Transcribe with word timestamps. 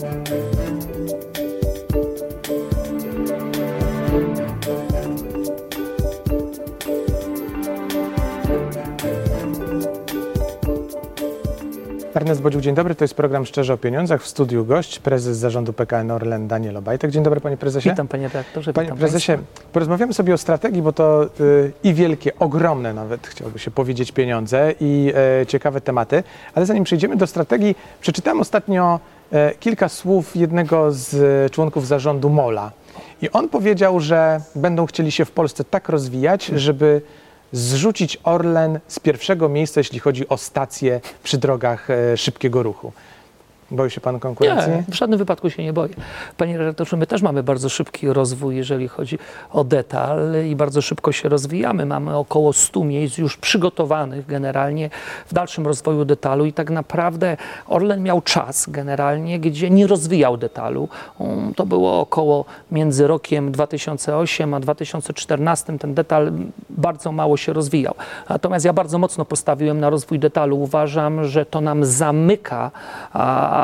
Ernest 0.00 0.12
Bodziuk, 12.42 12.62
dzień 12.62 12.74
dobry. 12.74 12.94
To 12.94 13.04
jest 13.04 13.14
program 13.14 13.46
Szczerze 13.46 13.74
o 13.74 13.76
Pieniądzach. 13.76 14.22
W 14.22 14.26
studiu 14.26 14.64
gość, 14.64 14.98
prezes 14.98 15.36
zarządu 15.36 15.72
PKN 15.72 16.10
Orlen 16.10 16.48
Daniel 16.48 16.76
Obajtek. 16.76 17.10
Dzień 17.10 17.22
dobry 17.22 17.40
panie 17.40 17.56
prezesie. 17.56 17.90
Witam 17.90 18.08
panie 18.08 18.28
redaktorze, 18.28 18.72
Panie 18.72 18.94
prezesie, 18.94 19.36
państwa. 19.36 19.62
porozmawiamy 19.72 20.14
sobie 20.14 20.34
o 20.34 20.38
strategii, 20.38 20.82
bo 20.82 20.92
to 20.92 21.24
y, 21.40 21.72
i 21.84 21.94
wielkie, 21.94 22.38
ogromne 22.38 22.94
nawet, 22.94 23.26
chciałoby 23.26 23.58
się 23.58 23.70
powiedzieć, 23.70 24.12
pieniądze 24.12 24.74
i 24.80 25.12
e, 25.42 25.46
ciekawe 25.46 25.80
tematy. 25.80 26.22
Ale 26.54 26.66
zanim 26.66 26.84
przejdziemy 26.84 27.16
do 27.16 27.26
strategii, 27.26 27.76
przeczytałem 28.00 28.40
ostatnio 28.40 29.00
kilka 29.60 29.88
słów 29.88 30.36
jednego 30.36 30.92
z 30.92 31.14
e, 31.14 31.50
członków 31.50 31.86
zarządu 31.86 32.30
MOLA. 32.30 32.72
I 33.22 33.30
on 33.30 33.48
powiedział, 33.48 34.00
że 34.00 34.40
będą 34.54 34.86
chcieli 34.86 35.12
się 35.12 35.24
w 35.24 35.30
Polsce 35.30 35.64
tak 35.64 35.88
rozwijać, 35.88 36.44
żeby 36.44 37.02
zrzucić 37.52 38.18
Orlen 38.24 38.80
z 38.88 38.98
pierwszego 38.98 39.48
miejsca, 39.48 39.80
jeśli 39.80 39.98
chodzi 39.98 40.28
o 40.28 40.36
stacje 40.36 41.00
przy 41.22 41.38
drogach 41.38 41.90
e, 41.90 42.16
szybkiego 42.16 42.62
ruchu. 42.62 42.92
Boi 43.70 43.90
się 43.90 44.00
pan 44.00 44.20
konkurencji? 44.20 44.72
Nie, 44.72 44.84
w 44.88 44.94
żadnym 44.94 45.18
wypadku 45.18 45.50
się 45.50 45.64
nie 45.64 45.72
boję. 45.72 45.94
Panie 46.36 46.58
redaktorze, 46.58 46.96
my 46.96 47.06
też 47.06 47.22
mamy 47.22 47.42
bardzo 47.42 47.68
szybki 47.68 48.12
rozwój, 48.12 48.56
jeżeli 48.56 48.88
chodzi 48.88 49.18
o 49.52 49.64
detal 49.64 50.18
i 50.48 50.56
bardzo 50.56 50.82
szybko 50.82 51.12
się 51.12 51.28
rozwijamy. 51.28 51.86
Mamy 51.86 52.16
około 52.16 52.52
100 52.52 52.84
miejsc 52.84 53.18
już 53.18 53.36
przygotowanych 53.36 54.26
generalnie 54.26 54.90
w 55.26 55.34
dalszym 55.34 55.66
rozwoju 55.66 56.04
detalu 56.04 56.44
i 56.44 56.52
tak 56.52 56.70
naprawdę 56.70 57.36
Orlen 57.68 58.02
miał 58.02 58.20
czas 58.22 58.70
generalnie, 58.70 59.40
gdzie 59.40 59.70
nie 59.70 59.86
rozwijał 59.86 60.36
detalu. 60.36 60.88
Um, 61.18 61.54
To 61.54 61.66
było 61.66 62.00
około 62.00 62.44
między 62.72 63.06
rokiem 63.06 63.52
2008 63.52 64.54
a 64.54 64.60
2014 64.60 65.78
ten 65.78 65.94
detal 65.94 66.32
bardzo 66.70 67.12
mało 67.12 67.36
się 67.36 67.52
rozwijał. 67.52 67.94
Natomiast 68.28 68.64
ja 68.64 68.72
bardzo 68.72 68.98
mocno 68.98 69.24
postawiłem 69.24 69.80
na 69.80 69.90
rozwój 69.90 70.18
detalu. 70.18 70.60
Uważam, 70.60 71.24
że 71.24 71.46
to 71.46 71.60
nam 71.60 71.84
zamyka 71.84 72.70
a, 73.12 73.59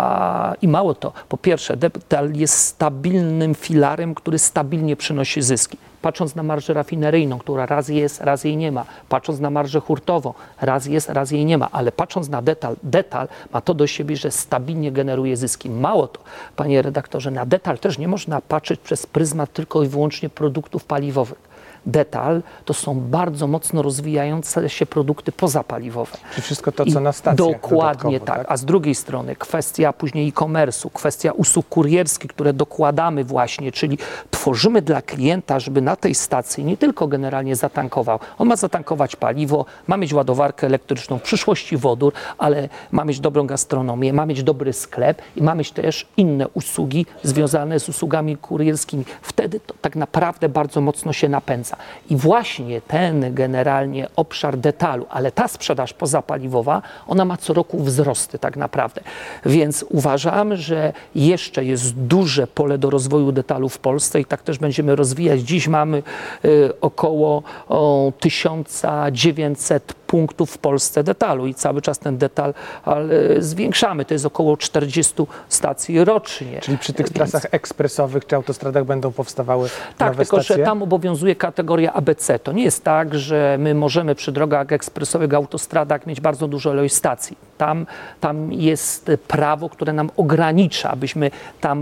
i 0.63 0.69
mało 0.69 0.95
to. 0.95 1.13
Po 1.29 1.37
pierwsze, 1.37 1.77
detal 1.77 2.33
jest 2.33 2.59
stabilnym 2.59 3.55
filarem, 3.55 4.15
który 4.15 4.39
stabilnie 4.39 4.97
przynosi 4.97 5.43
zyski. 5.43 5.79
Patrząc 6.03 6.35
na 6.35 6.43
marżę 6.43 6.75
rafineryjną, 6.75 7.39
która 7.39 7.67
raz 7.67 7.89
jest, 7.89 8.21
raz 8.21 8.45
jej 8.45 8.57
nie 8.57 8.73
ma. 8.73 8.85
Patrząc 9.09 9.41
na 9.41 9.51
marżę 9.51 9.81
hurtową, 9.81 10.35
raz 10.61 10.87
jest, 10.87 11.09
raz 11.09 11.31
jej 11.31 11.45
nie 11.45 11.59
ma. 11.59 11.69
Ale 11.73 11.93
patrząc 11.93 12.29
na 12.29 12.43
detal, 12.43 12.77
detal 12.83 13.29
ma 13.53 13.61
to 13.61 13.75
do 13.75 13.87
siebie, 13.87 14.17
że 14.17 14.31
stabilnie 14.31 14.93
generuje 14.93 15.37
zyski. 15.37 15.71
Mało 15.71 16.09
to, 16.09 16.21
panie 16.57 16.83
redaktorze, 16.83 17.31
na 17.31 17.47
detal 17.47 17.79
też 17.79 17.99
nie 17.99 18.09
można 18.09 18.41
patrzeć 18.41 18.81
przez 18.81 19.07
pryzmat 19.07 19.53
tylko 19.53 19.83
i 19.83 19.89
wyłącznie 19.89 20.29
produktów 20.29 20.85
paliwowych. 20.85 21.56
Detal 21.87 22.43
to 22.65 22.75
są 22.75 23.01
bardzo 23.01 23.47
mocno 23.47 23.83
rozwijające 23.83 24.69
się 24.69 24.87
produkty 24.87 25.33
pozapaliwowe. 25.33 26.19
Czy 26.35 26.43
wszystko 26.43 26.73
to, 26.73 26.85
I 26.85 26.93
co 26.93 27.01
na 27.01 27.13
stacjach 27.13 27.37
Dokładnie 27.37 28.21
dodatkowo, 28.21 28.39
tak. 28.39 28.53
A 28.53 28.57
z 28.57 28.65
drugiej 28.65 28.95
strony 28.95 29.37
kwestia 29.37 29.93
później 29.93 30.29
e-commerce'u, 30.29 30.91
kwestia 30.93 31.33
usług 31.33 31.69
kurierskich, 31.69 32.31
które 32.31 32.53
dokładamy 32.53 33.25
właśnie, 33.25 33.73
czyli 33.73 33.99
tworzymy 34.31 34.83
dla 34.83 35.03
klienta, 35.03 35.61
żeby 35.61 35.81
na 35.81 35.97
tej 35.97 36.15
stacji 36.15 36.65
nie 36.65 36.77
tylko 36.77 37.09
generalnie 37.09 37.57
zatankował. 37.57 38.19
On 38.39 38.49
ma 38.49 38.57
zatankować 38.57 39.17
paliwo, 39.17 39.65
ma 39.87 39.97
mieć 39.97 40.13
ładowarkę 40.13 40.67
elektryczną, 40.67 41.19
w 41.19 41.23
przyszłości 41.23 41.77
wodór, 41.77 42.13
ale 42.39 42.69
ma 42.91 43.05
mieć 43.05 43.21
dobrą 43.21 43.47
gastronomię, 43.47 44.13
ma 44.13 44.27
mieć 44.27 44.43
dobry 44.43 44.73
sklep 44.73 45.23
i 45.37 45.43
ma 45.43 45.55
mieć 45.55 45.73
też 45.73 46.07
inne 46.17 46.49
usługi 46.49 47.07
związane 47.23 47.81
z 47.81 47.89
usługami 47.89 48.37
kurierskimi. 48.37 49.05
Wtedy 49.23 49.61
to 49.61 49.75
tak 49.81 49.97
naprawdę 49.97 50.49
bardzo 50.49 50.81
mocno 50.81 51.13
się 51.13 51.29
napędza. 51.29 51.76
I 52.11 52.17
właśnie 52.17 52.81
ten 52.81 53.35
generalnie 53.35 54.09
obszar 54.17 54.57
detalu, 54.57 55.07
ale 55.11 55.33
ta 55.33 55.49
sprzedaż 55.49 55.93
pozapaliwowa, 55.93 56.83
ona 57.07 57.25
ma 57.25 57.37
co 57.37 57.53
roku 57.53 57.79
wzrosty 57.83 58.39
tak 58.39 58.57
naprawdę. 58.57 59.01
Więc 59.47 59.85
uważam, 59.89 60.57
że 60.57 60.93
jeszcze 61.15 61.65
jest 61.65 61.95
duże 61.95 62.47
pole 62.47 62.79
do 62.79 62.91
rozwoju 62.91 63.33
detalu 63.33 63.69
w 63.69 63.79
Polsce 63.79 64.21
i 64.21 64.25
tak 64.25 64.43
też 64.43 64.59
będziemy 64.59 64.97
rozwijać. 64.97 65.41
Dziś 65.41 65.69
mamy 65.69 66.03
y, 66.45 66.81
około 66.81 67.43
o, 67.69 68.13
1900 68.21 69.95
punktów 70.07 70.51
w 70.51 70.59
Polsce 70.59 71.05
detalu 71.05 71.47
i 71.47 71.55
cały 71.55 71.83
czas 71.83 71.99
ten 71.99 72.19
detal 72.19 72.55
ale, 72.85 73.07
zwiększamy. 73.39 74.05
To 74.05 74.15
jest 74.15 74.27
około 74.27 74.57
40 74.57 75.15
stacji 75.49 76.05
rocznie. 76.05 76.61
Czyli 76.61 76.79
przy 76.79 76.93
tych 76.93 77.07
Więc- 77.07 77.17
trasach 77.17 77.47
ekspresowych 77.51 78.27
czy 78.27 78.37
autostradach 78.37 78.85
będą 78.85 79.13
powstawały 79.13 79.69
tak, 79.99 80.09
nowe 80.09 80.25
tylko 80.25 80.43
stacje? 80.43 80.57
że 80.57 80.65
tam 80.65 80.83
obowiązuje 80.83 81.37
kategoria 81.37 81.66
ABC. 81.93 82.39
To 82.39 82.53
nie 82.53 82.65
jest 82.65 82.85
tak, 82.85 83.15
że 83.15 83.57
my 83.61 83.75
możemy 83.75 84.15
przy 84.15 84.33
drogach 84.33 84.73
ekspresowych, 84.73 85.35
autostradach 85.35 86.07
mieć 86.07 86.21
bardzo 86.21 86.49
dużo 86.49 86.89
stacji. 86.89 87.37
Tam, 87.59 87.87
tam 88.21 88.53
jest 88.53 89.11
prawo, 89.29 89.69
które 89.69 89.93
nam 89.93 90.11
ogranicza, 90.17 90.91
abyśmy 90.91 91.31
tam, 91.61 91.79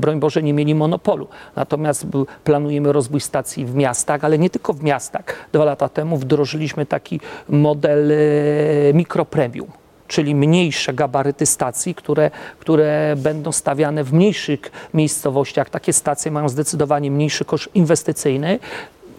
broń 0.00 0.20
Boże, 0.20 0.42
nie 0.42 0.52
mieli 0.52 0.74
monopolu. 0.74 1.28
Natomiast 1.56 2.06
planujemy 2.44 2.92
rozwój 2.92 3.20
stacji 3.20 3.64
w 3.64 3.74
miastach, 3.74 4.24
ale 4.24 4.38
nie 4.38 4.50
tylko 4.50 4.72
w 4.72 4.82
miastach. 4.82 5.24
Dwa 5.52 5.64
lata 5.64 5.88
temu 5.88 6.16
wdrożyliśmy 6.16 6.86
taki 6.86 7.20
model 7.48 8.12
e, 8.12 8.16
mikropremium 8.94 9.80
czyli 10.10 10.34
mniejsze 10.34 10.94
gabaryty 10.94 11.46
stacji, 11.46 11.94
które, 11.94 12.30
które 12.58 13.14
będą 13.16 13.52
stawiane 13.52 14.04
w 14.04 14.12
mniejszych 14.12 14.60
miejscowościach. 14.94 15.70
Takie 15.70 15.92
stacje 15.92 16.30
mają 16.30 16.48
zdecydowanie 16.48 17.10
mniejszy 17.10 17.44
koszt 17.44 17.68
inwestycyjny 17.74 18.58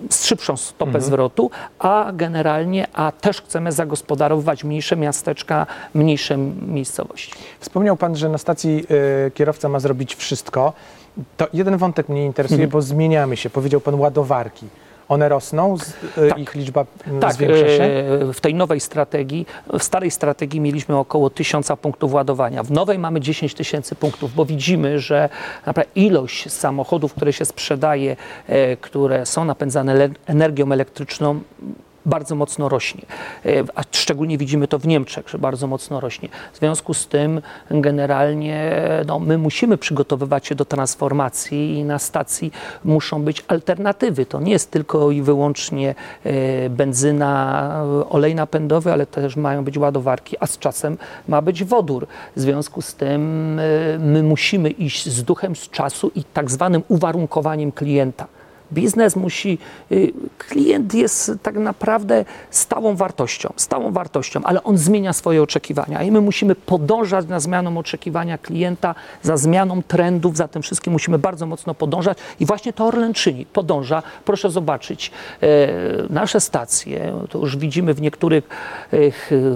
z 0.10 0.26
szybszą 0.26 0.58
stopę 0.58 1.02
zwrotu, 1.02 1.52
a 1.80 2.12
generalnie, 2.14 2.88
a 2.94 3.12
też 3.12 3.42
chcemy 3.42 3.72
zagospodarowywać 3.72 4.64
mniejsze 4.64 4.96
miasteczka, 4.96 5.68
mniejsze 5.94 6.38
miejscowości. 6.68 7.34
Wspomniał 7.60 7.98
Pan, 7.98 8.16
że 8.16 8.30
na 8.30 8.38
stacji 8.38 8.86
y, 9.28 9.32
kierowca 9.32 9.70
ma 9.70 9.80
zrobić 9.80 10.16
wszystko. 10.16 10.74
To 11.38 11.48
jeden 11.54 11.78
wątek 11.78 12.10
mnie 12.10 12.26
interesuje, 12.26 12.68
bo 12.68 12.82
zmieniamy 12.82 13.38
się. 13.38 13.50
Powiedział 13.50 13.82
Pan 13.82 13.96
ładowarki. 13.96 14.68
One 15.12 15.30
rosną, 15.30 15.78
z, 15.78 15.90
y, 16.18 16.30
Tak. 16.30 16.40
ich 16.40 16.56
liczba 16.56 16.82
y, 16.82 17.20
Tak, 17.20 17.34
zwiększa 17.34 17.68
się? 17.68 17.84
e, 17.84 18.34
w 18.34 18.42
tej 18.42 18.56
nowej 18.56 18.80
strategii, 18.80 19.46
w 19.80 19.84
starej 19.84 20.12
strategii 20.12 20.60
mieliśmy 20.62 20.98
około 20.98 21.30
1000 21.30 21.72
punktów 21.82 22.14
ładowania. 22.14 22.64
W 22.64 22.72
nowej 22.72 23.00
mamy 23.00 23.20
10 23.22 23.54
tysięcy 23.54 23.96
punktów, 23.96 24.34
bo 24.36 24.46
widzimy, 24.46 25.00
że 25.00 25.30
naprawdę 25.66 25.92
ilość 25.96 26.52
samochodów, 26.52 27.14
które 27.14 27.34
się 27.34 27.46
sprzedaje, 27.46 28.16
e, 28.48 28.78
które 28.78 29.26
są 29.26 29.46
napędzane 29.46 30.10
energią 30.26 30.72
elektryczną, 30.72 31.40
bardzo 32.06 32.36
mocno 32.36 32.70
rośnie. 32.70 33.02
E, 33.46 33.64
A 33.76 33.84
szczególnie 33.92 34.38
widzimy 34.38 34.68
to 34.68 34.80
w 34.80 34.88
Niemczech, 34.88 35.30
że 35.30 35.38
bardzo 35.38 35.68
mocno 35.68 36.00
rośnie. 36.00 36.30
W 36.54 36.58
związku 36.58 36.94
z 36.94 37.08
tym 37.08 37.42
generalnie 37.72 38.72
no, 39.08 39.20
my 39.20 39.38
musimy 39.38 39.78
przygotowywać 39.78 40.48
się 40.48 40.56
do 40.56 40.66
transformacji 40.66 41.78
i 41.78 41.84
na 41.84 42.00
stacji 42.00 42.52
muszą 42.86 43.24
być 43.24 43.44
alternatywy. 43.48 44.26
To 44.26 44.42
nie 44.42 44.52
jest 44.52 44.72
tylko 44.72 45.12
i 45.12 45.22
wyłącznie 45.22 45.96
e, 46.24 46.70
benzyna, 46.70 47.32
e, 48.02 48.10
olej 48.10 48.36
napędowy, 48.36 48.94
ale 48.94 49.06
też 49.06 49.36
mają 49.36 49.64
być 49.64 49.78
ładowarki, 49.78 50.36
a 50.40 50.48
z 50.48 50.58
czasem 50.58 50.98
ma 51.28 51.42
być 51.42 51.64
wodór. 51.64 52.08
W 52.36 52.42
związku 52.42 52.82
z 52.82 52.96
tym 52.96 53.56
my 54.00 54.24
musimy 54.24 54.70
iść 54.70 55.10
z 55.10 55.24
duchem 55.24 55.56
z 55.56 55.70
czasu 55.70 56.12
i 56.16 56.24
tak 56.24 56.52
zwanym 56.52 56.84
uwarunkowaniem 56.88 57.72
klienta. 57.72 58.28
Biznes 58.72 59.16
musi, 59.16 59.58
y, 59.92 60.12
klient 60.38 60.94
jest 60.94 61.32
tak 61.44 61.56
naprawdę 61.56 62.26
stałą 62.50 62.96
wartością, 62.96 63.54
stałą 63.56 63.92
wartością, 63.92 64.42
ale 64.44 64.64
on 64.64 64.78
zmienia 64.78 65.14
swoje 65.14 65.44
oczekiwania 65.44 66.04
i 66.04 66.12
my 66.12 66.22
musimy 66.22 66.56
podążać 66.56 67.28
za 67.28 67.40
zmianą 67.40 67.78
oczekiwania 67.78 68.38
klienta, 68.38 68.96
za 69.24 69.38
zmianą 69.38 69.84
trendów, 69.84 70.38
za 70.38 70.48
tym 70.48 70.62
wszystkim 70.62 70.94
musimy 70.94 71.20
bardzo 71.20 71.46
mocno 71.46 71.74
podążać 71.74 72.18
i 72.40 72.46
właśnie 72.46 72.74
to 72.74 72.86
Orlen 72.86 73.14
czyni, 73.14 73.46
podąża. 73.46 74.04
Proszę 74.26 74.50
zobaczyć, 74.50 75.12
e, 75.42 75.48
nasze 76.10 76.40
stacje, 76.40 77.14
to 77.30 77.40
już 77.40 77.58
widzimy 77.58 77.94
w 77.94 78.02
niektórych 78.02 78.50
e, 78.94 78.98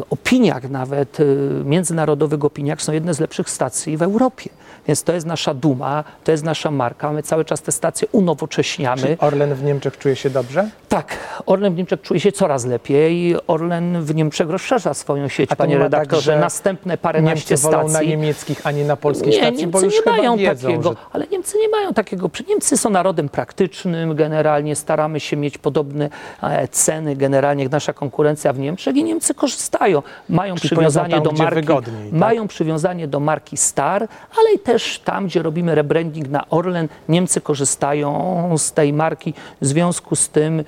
opiniach 0.10 0.70
nawet, 0.70 1.20
e, 1.20 1.24
międzynarodowych 1.64 2.46
opiniach, 2.46 2.82
są 2.82 2.94
jedne 2.94 3.14
z 3.14 3.20
lepszych 3.20 3.50
stacji 3.50 3.98
w 3.98 4.02
Europie. 4.02 4.50
Więc 4.88 5.04
to 5.04 5.14
jest 5.14 5.26
nasza 5.26 5.54
duma, 5.54 6.04
to 6.24 6.32
jest 6.32 6.44
nasza 6.44 6.72
marka. 6.72 7.12
My 7.12 7.24
cały 7.24 7.46
czas 7.46 7.62
te 7.62 7.72
stacje 7.72 8.08
unowocześniamy. 8.12 9.02
Czy 9.02 9.18
Orlen 9.20 9.56
w 9.56 9.64
Niemczech 9.64 9.98
czuje 9.98 10.16
się 10.16 10.30
dobrze? 10.30 10.70
Tak, 10.90 11.18
Orlen 11.46 11.74
w 11.74 11.78
Niemczech 11.78 12.02
czuje 12.02 12.20
się 12.20 12.32
coraz 12.32 12.66
lepiej. 12.66 13.36
Orlen 13.48 14.02
w 14.04 14.16
Niemczech 14.16 14.50
rozszerza 14.50 14.94
swoją 14.94 15.28
sieć, 15.28 15.52
A 15.52 15.56
panie 15.56 15.74
tak, 15.76 15.84
redaktorze. 15.84 16.22
że 16.22 16.40
Następne 16.40 16.98
paręnaście 16.98 17.54
Niemcy 17.56 17.64
wolą 17.72 17.84
na 17.84 17.90
stacji. 17.90 18.08
niemieckich, 18.10 18.62
a 18.64 18.72
nie 18.72 18.86
na 18.86 18.96
polskiej 18.96 19.30
Nie, 19.32 19.38
stacji, 19.38 19.58
Niemcy 19.58 19.72
bo 19.72 19.82
już 19.82 19.94
nie 20.06 20.12
mają 20.12 20.38
wiedzą, 20.38 20.68
takiego, 20.68 20.90
że 20.90 20.96
ale 21.14 21.28
Niemcy 21.28 21.58
nie 21.60 21.70
mają 21.70 21.94
takiego. 21.94 22.30
Niemcy 22.50 22.78
są 22.78 22.90
narodem 22.90 23.30
praktycznym, 23.30 24.16
generalnie 24.16 24.76
staramy 24.76 25.20
się 25.20 25.38
mieć 25.38 25.58
podobne 25.58 26.10
e, 26.44 26.68
ceny, 26.68 27.16
generalnie 27.16 27.64
jak 27.64 27.72
nasza 27.72 27.94
konkurencja 27.94 28.54
w 28.54 28.60
Niemczech 28.60 28.96
i 28.96 29.04
Niemcy 29.04 29.34
korzystają. 29.34 30.04
Mają 30.30 30.56
Czyli 30.56 30.70
przywiązanie 30.70 31.14
tam, 31.14 31.24
do 31.24 31.32
marki, 31.32 31.68
tak? 31.68 31.86
mają 32.12 32.48
przywiązanie 32.48 33.08
do 33.08 33.20
marki 33.20 33.58
Star, 33.58 34.08
ale 34.38 34.54
i 34.56 34.60
też 34.60 34.75
tam, 35.04 35.28
gdzie 35.28 35.42
robimy 35.42 35.76
rebranding 35.76 36.30
na 36.30 36.50
Orlen, 36.50 36.88
Niemcy 37.10 37.42
korzystają 37.42 38.56
z 38.58 38.74
tej 38.74 38.94
marki. 38.94 39.34
W 39.62 39.66
związku 39.66 40.16
z 40.16 40.30
tym 40.30 40.64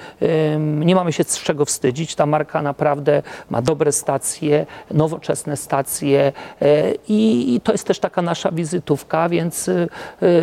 nie 0.79 0.95
mamy 0.95 1.13
się 1.13 1.23
z 1.23 1.39
czego 1.39 1.65
wstydzić. 1.65 2.15
Ta 2.15 2.25
marka 2.25 2.61
naprawdę 2.61 3.23
ma 3.49 3.61
dobre 3.61 3.91
stacje, 3.91 4.65
nowoczesne 4.91 5.57
stacje 5.57 6.33
e, 6.61 6.93
i, 7.07 7.61
to 7.63 7.71
jest 7.71 7.87
też 7.87 7.99
taka 7.99 8.21
nasza 8.21 8.51
wizytówka, 8.51 9.29
więc 9.29 9.69
e, 9.69 9.87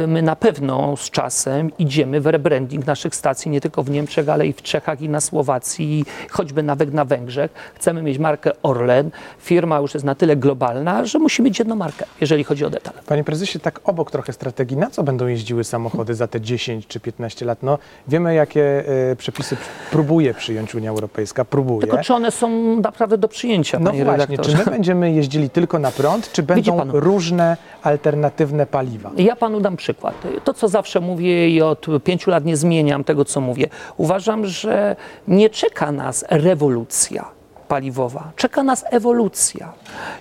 my 0.07 0.23
na 0.23 0.37
pewno 0.37 0.97
z 0.97 1.11
czasem 1.11 1.71
idziemy 1.79 2.21
w 2.21 2.27
rebranding 2.27 2.87
naszych 2.87 3.15
stacji, 3.15 3.51
nie 3.51 3.61
tylko 3.61 3.83
w 3.83 3.91
Niemczech, 3.91 4.29
ale 4.29 4.47
i 4.47 4.53
w 4.53 4.63
Czechach 4.63 5.01
i 5.01 5.09
na 5.09 5.21
Słowacji, 5.21 6.05
choćby 6.31 6.63
nawet 6.63 6.95
na 6.95 7.05
Węgrzech. 7.05 7.51
Chcemy 7.75 8.03
mieć 8.03 8.19
markę 8.19 8.51
Orlen. 8.63 9.11
Firma 9.39 9.79
już 9.79 9.95
jest 9.95 10.07
na 10.07 10.15
tyle 10.15 10.37
globalna, 10.37 11.05
że 11.05 11.19
musi 11.19 11.43
mieć 11.43 11.59
jedną 11.59 11.77
markę, 11.77 12.05
jeżeli 12.21 12.45
chodzi 12.45 12.65
o 12.65 12.71
detal. 12.71 12.95
Panie 13.07 13.25
prezesie, 13.25 13.54
tak 13.61 13.81
obok 13.85 14.11
trochę 14.11 14.33
strategii, 14.33 14.77
na 14.77 14.91
co 14.91 15.03
będą 15.03 15.27
jeździły 15.27 15.65
samochody 15.65 16.15
za 16.15 16.27
te 16.27 16.41
10 16.41 16.87
czy 16.87 17.01
15 17.01 17.45
lat? 17.47 17.59
No, 17.63 17.79
wiemy, 18.09 18.35
jakie 18.35 18.85
e, 19.11 19.17
przepisy 19.17 19.57
próbuje 19.91 20.35
przyjąć 20.35 20.75
Unia 20.75 20.91
Europejska, 20.91 21.45
próbuje. 21.45 21.81
Tylko 21.81 21.99
czy 21.99 22.15
one 22.15 22.31
są 22.31 22.77
naprawdę 22.81 23.19
do 23.19 23.29
przyjęcia, 23.29 23.79
No 23.79 23.91
panie 23.91 24.05
właśnie, 24.05 24.27
redaktorze? 24.27 24.59
czy 24.59 24.65
my 24.65 24.71
będziemy 24.77 25.13
jeździli 25.13 25.51
tylko 25.51 25.79
na 25.79 25.91
prąd, 25.91 26.33
czy 26.33 26.43
będą 26.43 26.77
pan. 26.77 26.91
różne 26.91 27.57
alternatywne 27.83 28.67
paliwa? 28.67 29.11
Ja 29.17 29.37
panu 29.37 29.61
dam 29.61 29.77
przykład. 29.77 30.15
To, 30.45 30.55
co 30.55 30.69
zawsze 30.69 31.01
mówię 31.01 31.49
i 31.51 31.63
od 31.63 31.87
pięciu 32.05 32.31
lat 32.31 32.45
nie 32.45 32.57
zmieniam 32.57 33.05
tego, 33.05 33.25
co 33.25 33.41
mówię. 33.41 33.67
Uważam, 33.97 34.47
że 34.47 34.97
nie 35.29 35.51
czeka 35.51 35.93
nas 35.93 36.25
rewolucja 36.31 37.25
paliwowa, 37.69 38.33
czeka 38.37 38.63
nas 38.63 38.85
ewolucja. 38.91 39.73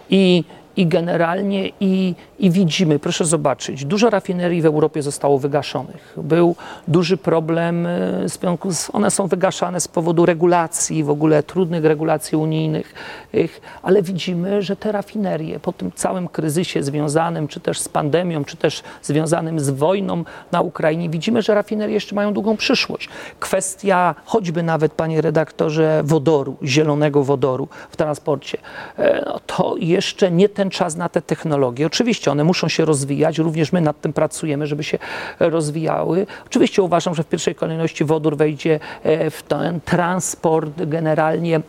I, 0.09 0.43
i 0.77 0.87
generalnie 0.87 1.69
i, 1.79 2.15
i 2.39 2.51
widzimy, 2.51 2.99
proszę 2.99 3.25
zobaczyć, 3.25 3.85
dużo 3.85 4.09
rafinerii 4.09 4.61
w 4.61 4.65
Europie 4.65 5.01
zostało 5.01 5.39
wygaszonych. 5.39 6.13
Był 6.17 6.55
duży 6.87 7.17
problem, 7.17 7.85
e, 7.85 8.29
z 8.29 8.89
one 8.93 9.11
są 9.11 9.27
wygaszane 9.27 9.79
z 9.79 9.87
powodu 9.87 10.25
regulacji, 10.25 11.03
w 11.03 11.09
ogóle 11.09 11.43
trudnych 11.43 11.85
regulacji 11.85 12.37
unijnych, 12.37 12.93
Ych, 13.33 13.61
ale 13.81 14.01
widzimy, 14.01 14.61
że 14.61 14.75
te 14.75 14.91
rafinerie 14.91 15.59
po 15.59 15.71
tym 15.71 15.91
całym 15.91 16.27
kryzysie 16.27 16.83
związanym, 16.83 17.47
czy 17.47 17.59
też 17.59 17.79
z 17.79 17.89
pandemią, 17.89 18.45
czy 18.45 18.57
też 18.57 18.83
związanym 19.01 19.59
z 19.59 19.69
wojną 19.69 20.23
na 20.51 20.61
Ukrainie, 20.61 21.09
widzimy, 21.09 21.41
że 21.41 21.55
rafinerie 21.55 21.93
jeszcze 21.93 22.15
mają 22.15 22.33
długą 22.33 22.57
przyszłość. 22.57 23.09
Kwestia 23.39 24.15
choćby 24.25 24.63
nawet, 24.63 24.93
panie 24.93 25.21
redaktorze, 25.21 26.01
wodoru, 26.05 26.57
zielonego 26.63 27.23
wodoru 27.23 27.67
w 27.89 27.95
transporcie, 27.95 28.57
e, 28.97 29.23
no 29.25 29.39
to 29.47 29.75
jeszcze 29.79 30.31
nie 30.31 30.49
ten 30.63 30.69
czas 30.69 30.95
na 30.95 31.09
te 31.09 31.21
technologie. 31.21 31.85
Oczywiście 31.85 32.31
one 32.31 32.43
muszą 32.43 32.67
się 32.67 32.85
rozwijać, 32.85 33.37
również 33.37 33.71
my 33.71 33.81
nad 33.81 34.01
tym 34.01 34.13
pracujemy, 34.13 34.67
żeby 34.67 34.83
się 34.83 34.97
rozwijały. 35.39 36.27
Oczywiście 36.45 36.81
uważam, 36.81 37.15
że 37.15 37.23
w 37.23 37.27
pierwszej 37.27 37.55
kolejności 37.55 38.05
wodór 38.05 38.37
wejdzie 38.37 38.79
e, 39.03 39.29
w 39.29 39.43
ten 39.43 39.81
transport 39.81 40.83
generalnie 40.85 41.55
e, 41.55 41.61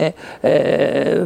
e, 0.00 0.12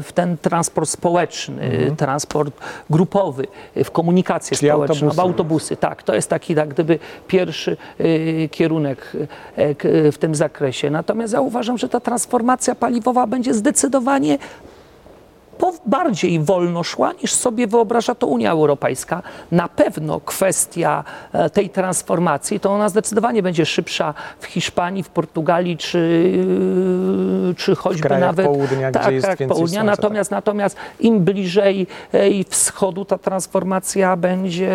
w 0.00 0.08
ten 0.14 0.38
transport 0.38 0.88
społeczny, 0.88 1.92
transport 1.96 2.54
grupowy, 2.90 3.46
w 3.84 3.90
komunikację 3.90 4.56
Czyli 4.56 4.70
społeczną, 4.70 4.94
w 4.94 5.02
autobusy. 5.02 5.20
autobusy. 5.20 5.76
Tak, 5.76 6.02
to 6.02 6.14
jest 6.14 6.30
taki 6.30 6.54
tak 6.54 6.68
gdyby 6.68 6.98
pierwszy 7.26 7.76
e, 7.98 8.48
kierunek 8.48 9.12
w 10.12 10.16
tym 10.20 10.34
zakresie. 10.34 10.90
Natomiast 10.90 11.32
ja 11.32 11.40
uważam, 11.40 11.78
że 11.78 11.88
ta 11.88 12.00
transformacja 12.00 12.74
paliwowa 12.74 13.26
będzie 13.26 13.54
zdecydowanie 13.54 14.38
bardziej 15.86 16.40
wolno 16.40 16.82
szła 16.82 17.12
niż 17.22 17.34
sobie 17.34 17.66
wyobraża 17.66 18.14
to 18.14 18.26
Unia 18.26 18.50
Europejska. 18.50 19.22
Na 19.52 19.68
pewno 19.68 20.20
kwestia 20.20 21.04
e, 21.32 21.50
tej 21.50 21.70
transformacji 21.70 22.60
to 22.60 22.72
ona 22.72 22.88
zdecydowanie 22.88 23.42
będzie 23.42 23.66
szybsza 23.66 24.14
w 24.40 24.46
Hiszpanii, 24.46 25.02
w 25.02 25.08
Portugalii 25.08 25.76
czy, 25.76 26.32
czy 27.56 27.76
choćby 27.76 28.08
nawet 28.08 28.46
południa, 28.46 28.90
gdzie 28.90 29.00
tak, 29.00 29.12
jest 29.12 29.26
tak, 29.26 29.38
więcej 29.38 29.56
południa. 29.56 29.80
słońca, 29.80 29.90
Natomiast, 29.90 30.30
natomiast 30.30 30.76
im 31.00 31.20
bliżej 31.24 31.86
e, 32.12 32.44
wschodu 32.44 33.04
ta 33.04 33.18
transformacja 33.18 34.16
będzie 34.16 34.70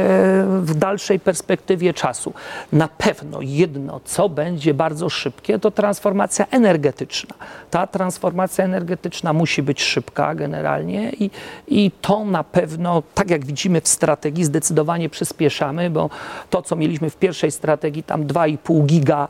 w 0.61 0.75
dalszej 0.75 1.19
perspektywie 1.19 1.93
czasu. 1.93 2.33
Na 2.71 2.87
pewno 2.87 3.37
jedno, 3.41 3.99
co 4.05 4.29
będzie 4.29 4.73
bardzo 4.73 5.09
szybkie, 5.09 5.59
to 5.59 5.71
transformacja 5.71 6.45
energetyczna. 6.51 7.35
Ta 7.71 7.87
transformacja 7.87 8.65
energetyczna 8.65 9.33
musi 9.33 9.63
być 9.63 9.83
szybka 9.83 10.35
generalnie 10.35 10.72
i, 10.81 11.29
i 11.67 11.91
to 12.01 12.25
na 12.25 12.43
pewno, 12.43 13.03
tak 13.13 13.29
jak 13.29 13.45
widzimy 13.45 13.81
w 13.81 13.87
strategii, 13.87 14.43
zdecydowanie 14.43 15.09
przyspieszamy, 15.09 15.89
bo 15.89 16.09
to, 16.49 16.61
co 16.61 16.75
mieliśmy 16.75 17.09
w 17.09 17.15
pierwszej 17.15 17.51
strategii, 17.51 18.03
tam 18.03 18.23
2,5 18.23 18.85
giga 18.85 19.27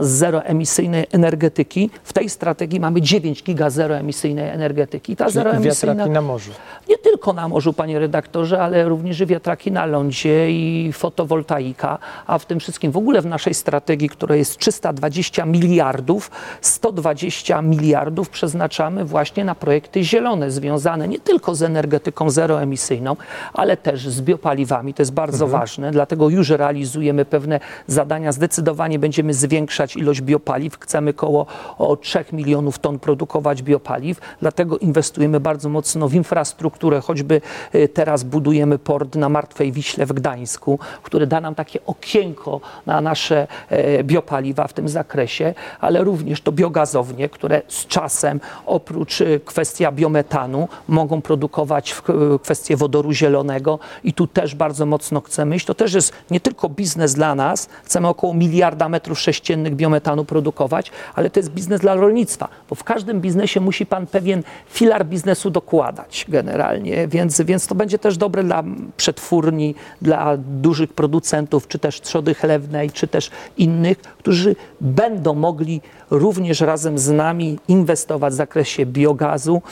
zeroemisyjnej 0.00 1.06
energetyki, 1.12 1.90
w 2.04 2.12
tej 2.12 2.28
strategii 2.28 2.80
mamy 2.80 3.02
9 3.02 3.42
giga 3.42 3.70
zeroemisyjnej 3.70 4.48
energetyki. 4.48 5.16
Ta 5.16 5.30
zeroemisyjna... 5.30 5.94
wiatraki 5.94 6.10
na 6.10 6.20
morzu. 6.20 6.50
Nie 6.88 6.98
tylko 6.98 7.32
na 7.32 7.48
morzu, 7.48 7.72
panie 7.72 7.98
redaktorze, 7.98 8.62
ale 8.62 8.88
również 8.88 9.24
wiatraki 9.24 9.72
na 9.72 9.86
lądzie 9.86 10.50
i 10.50 10.92
fotowoltaika, 10.92 11.98
a 12.26 12.38
w 12.38 12.46
tym 12.46 12.60
wszystkim 12.60 12.92
w 12.92 12.96
ogóle 12.96 13.22
w 13.22 13.26
naszej 13.26 13.54
strategii, 13.54 14.08
która 14.08 14.36
jest 14.36 14.58
320 14.58 15.46
miliardów, 15.46 16.30
120 16.60 17.62
miliardów 17.62 18.30
przeznaczamy 18.30 19.04
właśnie 19.04 19.44
na 19.44 19.54
projekty 19.54 20.04
zielone, 20.04 20.50
związane 20.50 20.75
nie 21.08 21.20
tylko 21.20 21.54
z 21.54 21.62
energetyką 21.62 22.30
zeroemisyjną, 22.30 23.16
ale 23.52 23.76
też 23.76 24.08
z 24.08 24.20
biopaliwami. 24.20 24.94
To 24.94 25.02
jest 25.02 25.12
bardzo 25.12 25.46
ważne, 25.46 25.90
dlatego 25.90 26.28
już 26.28 26.50
realizujemy 26.50 27.24
pewne 27.24 27.60
zadania. 27.86 28.32
Zdecydowanie 28.32 28.98
będziemy 28.98 29.34
zwiększać 29.34 29.96
ilość 29.96 30.20
biopaliw. 30.20 30.78
Chcemy 30.78 31.12
koło 31.12 31.46
o 31.78 31.96
3 31.96 32.24
milionów 32.32 32.78
ton 32.78 32.98
produkować 32.98 33.62
biopaliw, 33.62 34.20
dlatego 34.40 34.78
inwestujemy 34.78 35.40
bardzo 35.40 35.68
mocno 35.68 36.08
w 36.08 36.14
infrastrukturę, 36.14 37.00
choćby 37.00 37.40
y, 37.74 37.88
teraz 37.88 38.24
budujemy 38.24 38.78
port 38.78 39.14
na 39.14 39.28
Martwej 39.28 39.72
Wiśle 39.72 40.06
w 40.06 40.12
Gdańsku, 40.12 40.78
który 41.02 41.26
da 41.26 41.40
nam 41.40 41.54
takie 41.54 41.80
okienko 41.86 42.60
na 42.86 43.00
nasze 43.00 43.46
e, 43.68 44.04
biopaliwa 44.04 44.66
w 44.66 44.72
tym 44.72 44.88
zakresie, 44.88 45.54
ale 45.80 46.04
również 46.04 46.40
to 46.40 46.52
biogazownie, 46.52 47.28
które 47.28 47.62
z 47.68 47.86
czasem 47.86 48.40
oprócz 48.66 49.20
y, 49.20 49.40
kwestia 49.44 49.92
biometanu 49.92 50.65
mogą 50.88 51.22
produkować 51.22 51.94
y, 52.34 52.38
kwestię 52.38 52.76
wodoru 52.76 53.12
zielonego 53.12 53.78
i 54.04 54.12
tu 54.12 54.26
też 54.26 54.54
bardzo 54.54 54.86
mocno 54.86 55.20
chcemy 55.20 55.56
iść. 55.56 55.66
To 55.66 55.74
też 55.74 55.94
jest 55.94 56.12
nie 56.30 56.40
tylko 56.40 56.68
biznes 56.68 57.14
dla 57.14 57.34
nas, 57.34 57.68
chcemy 57.84 58.08
około 58.08 58.34
miliarda 58.34 58.88
metrów 58.88 59.20
sześciennych 59.20 59.74
biometanu 59.76 60.24
produkować, 60.24 60.90
ale 61.14 61.30
to 61.30 61.40
jest 61.40 61.50
biznes 61.50 61.80
dla 61.80 61.94
rolnictwa, 61.94 62.48
bo 62.70 62.74
w 62.74 62.84
każdym 62.84 63.20
biznesie 63.20 63.60
musi 63.60 63.86
pan 63.86 64.06
pewien 64.06 64.42
filar 64.68 65.06
biznesu 65.06 65.50
dokładać 65.50 66.26
generalnie, 66.28 67.08
więc, 67.08 67.40
więc 67.40 67.66
to 67.66 67.74
będzie 67.74 67.98
też 67.98 68.16
dobre 68.16 68.44
dla 68.44 68.64
przetwórni, 68.96 69.74
dla 70.02 70.36
dużych 70.36 70.92
producentów, 70.92 71.68
czy 71.68 71.78
też 71.78 72.00
trzody 72.00 72.34
chlewnej, 72.34 72.90
czy 72.90 73.06
też 73.06 73.30
innych, 73.58 73.98
którzy 73.98 74.56
będą 74.80 75.34
mogli 75.34 75.80
również 76.10 76.60
razem 76.60 76.98
z 76.98 77.10
nami 77.10 77.58
inwestować 77.68 78.32
w 78.32 78.36
zakresie 78.36 78.86
biogazu 78.86 79.62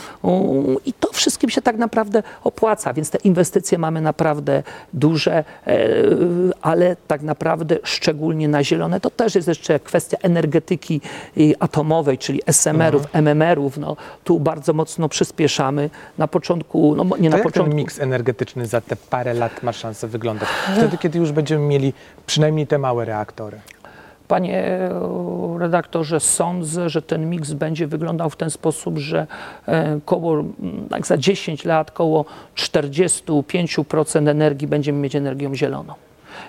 i 0.86 0.92
to 0.92 1.12
wszystkim 1.12 1.50
się 1.50 1.62
tak 1.62 1.76
naprawdę 1.76 2.22
opłaca, 2.44 2.92
więc 2.92 3.10
te 3.10 3.18
inwestycje 3.18 3.78
mamy 3.78 4.00
naprawdę 4.00 4.62
duże, 4.92 5.44
e, 5.66 5.76
ale 6.62 6.96
tak 7.06 7.22
naprawdę 7.22 7.78
szczególnie 7.82 8.48
na 8.48 8.64
zielone. 8.64 9.00
To 9.00 9.10
też 9.10 9.34
jest 9.34 9.48
jeszcze 9.48 9.80
kwestia 9.80 10.16
energetyki 10.22 11.00
atomowej, 11.60 12.18
czyli 12.18 12.40
SMR-ów, 12.46 13.02
MMR-ów. 13.12 13.76
No, 13.78 13.96
tu 14.24 14.40
bardzo 14.40 14.72
mocno 14.72 15.08
przyspieszamy. 15.08 15.90
Na 16.18 16.28
początku, 16.28 16.94
no 16.96 17.04
nie 17.04 17.10
To 17.10 17.30
na 17.30 17.36
jak 17.36 17.42
początku. 17.42 17.70
ten 17.70 17.76
miks 17.76 18.00
energetyczny 18.00 18.66
za 18.66 18.80
te 18.80 18.96
parę 18.96 19.34
lat 19.34 19.62
ma 19.62 19.72
szansę 19.72 20.08
wyglądać? 20.08 20.48
Wtedy, 20.76 20.98
kiedy 20.98 21.18
już 21.18 21.32
będziemy 21.32 21.66
mieli 21.66 21.92
przynajmniej 22.26 22.66
te 22.66 22.78
małe 22.78 23.04
reaktory. 23.04 23.60
Panie 24.28 24.66
e, 24.66 24.90
redaktorze, 25.58 26.20
sądzę, 26.20 26.90
że 26.90 27.02
ten 27.02 27.30
miks 27.30 27.52
będzie 27.52 27.86
wyglądał 27.86 28.30
w 28.30 28.36
ten 28.36 28.50
sposób, 28.50 28.98
że 28.98 29.26
e, 29.66 30.00
koło, 30.04 30.44
tak 30.90 31.06
za 31.06 31.16
10 31.18 31.64
lat, 31.64 31.90
koło 31.90 32.24
45% 32.56 34.28
energii 34.28 34.68
będziemy 34.68 34.98
mieć 34.98 35.16
energią 35.16 35.54
zieloną. 35.54 35.94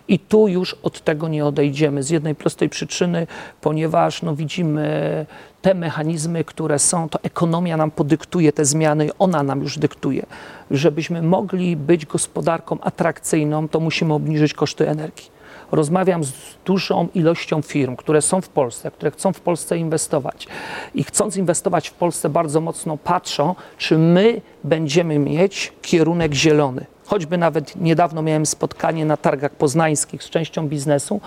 I 0.07 0.19
tu 0.19 0.47
już 0.47 0.73
od 0.83 1.01
tego 1.01 1.27
nie 1.27 1.45
odejdziemy 1.45 2.03
z 2.03 2.09
jednej 2.09 2.35
prostej 2.35 2.69
przyczyny, 2.69 3.27
ponieważ 3.61 4.21
no, 4.21 4.35
widzimy 4.35 5.25
te 5.61 5.73
mechanizmy, 5.73 6.43
które 6.43 6.79
są, 6.79 7.09
to 7.09 7.19
ekonomia 7.23 7.77
nam 7.77 7.91
podyktuje 7.91 8.53
te 8.53 8.65
zmiany, 8.65 9.09
ona 9.19 9.43
nam 9.43 9.61
już 9.61 9.77
dyktuje. 9.77 10.25
Żebyśmy 10.71 11.21
mogli 11.21 11.75
być 11.75 12.05
gospodarką 12.05 12.77
atrakcyjną, 12.81 13.67
to 13.67 13.79
musimy 13.79 14.13
obniżyć 14.13 14.53
koszty 14.53 14.89
energii 14.89 15.35
rozmawiam 15.75 16.23
z 16.23 16.33
dużą 16.65 17.07
ilością 17.13 17.61
firm, 17.61 17.95
które 17.95 18.21
są 18.21 18.41
w 18.41 18.49
Polsce, 18.49 18.91
które 18.91 19.11
chcą 19.11 19.33
w 19.33 19.39
Polsce 19.39 19.77
inwestować 19.77 20.47
i 20.95 21.03
chcąc 21.03 21.37
inwestować 21.37 21.89
w 21.89 21.93
Polsce 21.93 22.29
bardzo 22.29 22.61
mocno 22.61 22.97
patrzą, 22.97 23.55
czy 23.77 23.97
my 23.97 24.41
będziemy 24.63 25.19
mieć 25.19 25.73
kierunek 25.81 26.33
zielony. 26.33 26.85
Choćby 27.05 27.37
nawet 27.37 27.75
niedawno 27.75 28.21
miałem 28.21 28.45
spotkanie 28.45 29.05
na 29.05 29.17
targach 29.17 29.51
poznańskich 29.51 30.23
z 30.23 30.29
częścią 30.29 30.67
biznesu, 30.67 31.21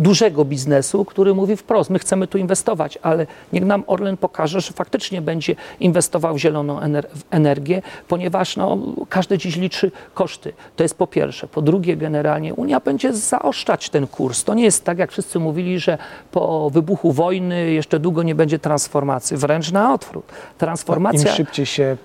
dużego 0.00 0.44
biznesu, 0.44 1.04
który 1.04 1.34
mówi 1.34 1.56
wprost, 1.56 1.90
my 1.90 1.98
chcemy 1.98 2.26
tu 2.26 2.38
inwestować, 2.38 2.98
ale 3.02 3.26
niech 3.52 3.64
nam 3.64 3.84
Orlen 3.86 4.16
pokaże, 4.16 4.60
że 4.60 4.72
faktycznie 4.72 5.22
będzie 5.22 5.56
inwestował 5.80 6.34
w 6.34 6.38
zieloną 6.38 6.80
energię, 7.30 7.82
ponieważ 8.08 8.56
no, 8.56 8.78
każdy 9.08 9.38
dziś 9.38 9.56
liczy 9.56 9.90
koszty. 10.14 10.52
To 10.76 10.82
jest 10.82 10.98
po 10.98 11.06
pierwsze. 11.06 11.48
Po 11.48 11.62
drugie, 11.62 11.96
generalnie 11.96 12.54
Unia 12.54 12.80
będzie 12.80 13.12
zaoszczać 13.12 13.90
ten 13.90 14.06
kurs. 14.06 14.44
To 14.44 14.54
nie 14.54 14.64
jest 14.64 14.84
tak, 14.84 14.98
jak 14.98 15.12
wszyscy 15.12 15.38
mówili, 15.38 15.78
że 15.78 15.98
po 16.32 16.70
wybuchu 16.70 17.12
wojny 17.12 17.70
jeszcze 17.70 17.98
długo 17.98 18.22
nie 18.22 18.34
będzie 18.34 18.58
transformacji. 18.58 19.36
Wręcz 19.36 19.72
na 19.72 19.94
odwrót. 19.94 20.24
Transformacja... 20.58 21.30
Im 21.30 21.36
szybciej 21.36 21.66
się 21.66 21.96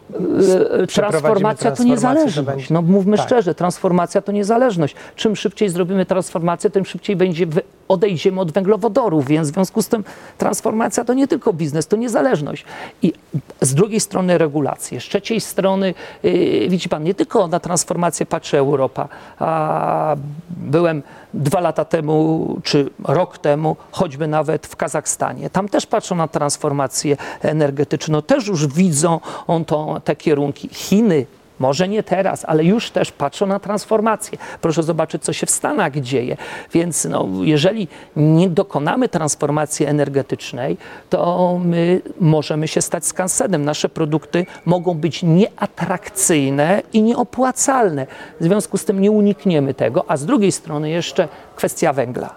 e, 0.81 0.87
Transformacja 0.87 1.71
to 1.71 1.83
niezależność. 1.83 2.67
To. 2.67 2.73
No 2.73 2.81
mówmy 2.81 3.17
tak. 3.17 3.25
szczerze, 3.25 3.55
transformacja 3.55 4.21
to 4.21 4.31
niezależność. 4.31 4.95
Czym 5.15 5.35
szybciej 5.35 5.69
zrobimy 5.69 6.05
transformację, 6.05 6.69
tym 6.69 6.85
szybciej 6.85 7.15
będzie 7.15 7.47
odejdziemy 7.87 8.41
od 8.41 8.51
węglowodorów, 8.51 9.27
więc 9.27 9.49
w 9.49 9.53
związku 9.53 9.81
z 9.81 9.87
tym 9.87 10.03
transformacja 10.37 11.05
to 11.05 11.13
nie 11.13 11.27
tylko 11.27 11.53
biznes, 11.53 11.87
to 11.87 11.97
niezależność. 11.97 12.65
I 13.01 13.13
z 13.61 13.73
drugiej 13.73 13.99
strony 13.99 14.37
regulacje, 14.37 15.01
z 15.01 15.03
trzeciej 15.03 15.41
strony, 15.41 15.93
yy, 16.23 16.69
widzi 16.69 16.89
Pan, 16.89 17.03
nie 17.03 17.13
tylko 17.13 17.47
na 17.47 17.59
transformację 17.59 18.25
patrzy 18.25 18.57
Europa. 18.57 19.07
A 19.39 20.15
byłem 20.49 21.03
dwa 21.33 21.59
lata 21.59 21.85
temu, 21.85 22.47
czy 22.63 22.89
rok 23.03 23.37
temu, 23.37 23.75
choćby 23.91 24.27
nawet 24.27 24.67
w 24.67 24.75
Kazachstanie. 24.75 25.49
Tam 25.49 25.69
też 25.69 25.85
patrzą 25.85 26.15
na 26.15 26.27
transformację 26.27 27.17
energetyczną, 27.41 28.21
też 28.21 28.47
już 28.47 28.67
widzą 28.67 29.19
on 29.47 29.65
to, 29.65 30.01
te 30.03 30.15
kierunki. 30.15 30.69
Chiny 30.71 31.25
może 31.59 31.87
nie 31.87 32.03
teraz, 32.03 32.45
ale 32.45 32.63
już 32.63 32.91
też 32.91 33.11
patrzą 33.11 33.45
na 33.45 33.59
transformację. 33.59 34.37
Proszę 34.61 34.83
zobaczyć, 34.83 35.23
co 35.23 35.33
się 35.33 35.45
w 35.45 35.51
Stanach 35.51 35.99
dzieje. 35.99 36.37
Więc 36.73 37.05
no, 37.05 37.27
jeżeli 37.41 37.87
nie 38.15 38.49
dokonamy 38.49 39.09
transformacji 39.09 39.85
energetycznej, 39.85 40.77
to 41.09 41.59
my 41.65 42.01
możemy 42.19 42.67
się 42.67 42.81
stać 42.81 43.05
skansenem. 43.05 43.65
Nasze 43.65 43.89
produkty 43.89 44.45
mogą 44.65 44.93
być 44.93 45.23
nieatrakcyjne 45.23 46.81
i 46.93 47.01
nieopłacalne. 47.01 48.07
W 48.39 48.43
związku 48.43 48.77
z 48.77 48.85
tym 48.85 49.01
nie 49.01 49.11
unikniemy 49.11 49.73
tego. 49.73 50.05
A 50.07 50.17
z 50.17 50.25
drugiej 50.25 50.51
strony 50.51 50.89
jeszcze 50.89 51.27
kwestia 51.55 51.93
węgla. 51.93 52.35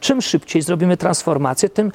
Czym 0.00 0.22
szybciej 0.22 0.62
zrobimy 0.62 0.96
transformację, 0.96 1.68
tym 1.68 1.92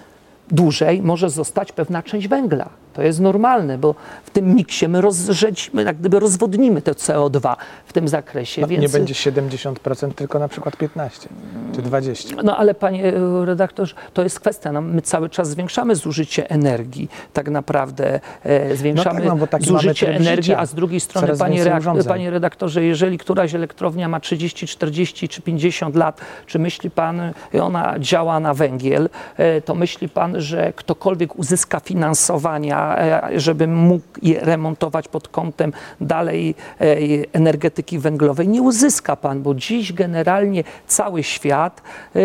dłużej 0.51 1.01
może 1.01 1.29
zostać 1.29 1.71
pewna 1.71 2.03
część 2.03 2.27
węgla. 2.27 2.69
To 3.01 3.05
jest 3.05 3.19
normalne, 3.19 3.77
bo 3.77 3.95
w 4.23 4.29
tym 4.29 4.55
miksie 4.55 4.87
my 4.87 5.01
rozrzedzimy, 5.01 5.83
jak 5.83 5.97
gdyby 5.97 6.19
rozwodnimy 6.19 6.81
to 6.81 6.91
CO2 6.91 7.55
w 7.85 7.93
tym 7.93 8.07
zakresie. 8.07 8.61
No, 8.61 8.67
więc... 8.67 8.81
Nie 8.81 8.89
będzie 8.89 9.13
70%, 9.13 10.13
tylko 10.13 10.39
na 10.39 10.47
przykład 10.47 10.77
15 10.77 11.29
czy 11.75 11.81
20. 11.81 12.35
No 12.43 12.57
ale 12.57 12.73
panie 12.73 13.13
redaktorze, 13.45 13.95
to 14.13 14.23
jest 14.23 14.39
kwestia. 14.39 14.71
No, 14.71 14.81
my 14.81 15.01
cały 15.01 15.29
czas 15.29 15.49
zwiększamy 15.49 15.95
zużycie 15.95 16.49
energii. 16.49 17.09
Tak 17.33 17.49
naprawdę 17.49 18.19
e, 18.43 18.75
zwiększamy 18.75 19.25
no 19.25 19.47
tak, 19.47 19.61
no, 19.61 19.67
zużycie 19.67 20.15
energii, 20.15 20.43
życia. 20.43 20.59
a 20.59 20.65
z 20.65 20.73
drugiej 20.73 20.99
strony, 20.99 21.37
panie, 21.37 21.65
reak- 21.65 22.07
panie 22.07 22.29
redaktorze, 22.29 22.83
jeżeli 22.83 23.17
któraś 23.17 23.55
elektrownia 23.55 24.07
ma 24.07 24.19
30, 24.19 24.67
40 24.67 25.29
czy 25.29 25.41
50 25.41 25.95
lat, 25.95 26.21
czy 26.45 26.59
myśli 26.59 26.91
pan, 26.91 27.33
ona 27.61 27.99
działa 27.99 28.39
na 28.39 28.53
węgiel, 28.53 29.09
e, 29.37 29.61
to 29.61 29.75
myśli 29.75 30.09
pan, 30.09 30.41
że 30.41 30.73
ktokolwiek 30.73 31.39
uzyska 31.39 31.79
finansowania 31.79 32.90
E, 32.97 33.39
żeby 33.39 33.67
mógł 33.67 34.05
je 34.21 34.39
remontować 34.39 35.07
pod 35.07 35.27
kątem 35.27 35.73
dalej 36.01 36.55
e, 36.81 36.85
energetyki 37.33 37.99
węglowej. 37.99 38.47
Nie 38.47 38.61
uzyska 38.61 39.15
pan, 39.15 39.41
bo 39.41 39.55
dziś 39.55 39.93
generalnie 39.93 40.63
cały 40.87 41.23
świat 41.23 41.81
e, 42.15 42.19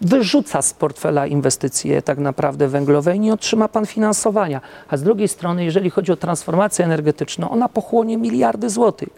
wyrzuca 0.00 0.62
z 0.62 0.72
portfela 0.74 1.26
inwestycje 1.26 2.02
tak 2.02 2.18
naprawdę 2.18 2.68
węglowe 2.68 3.16
i 3.16 3.20
nie 3.20 3.32
otrzyma 3.32 3.68
pan 3.68 3.86
finansowania. 3.86 4.60
A 4.88 4.96
z 4.96 5.02
drugiej 5.02 5.28
strony, 5.28 5.64
jeżeli 5.64 5.90
chodzi 5.90 6.12
o 6.12 6.16
transformację 6.16 6.84
energetyczną, 6.84 7.50
ona 7.50 7.68
pochłonie 7.68 8.16
miliardy 8.16 8.70
złotych, 8.70 9.08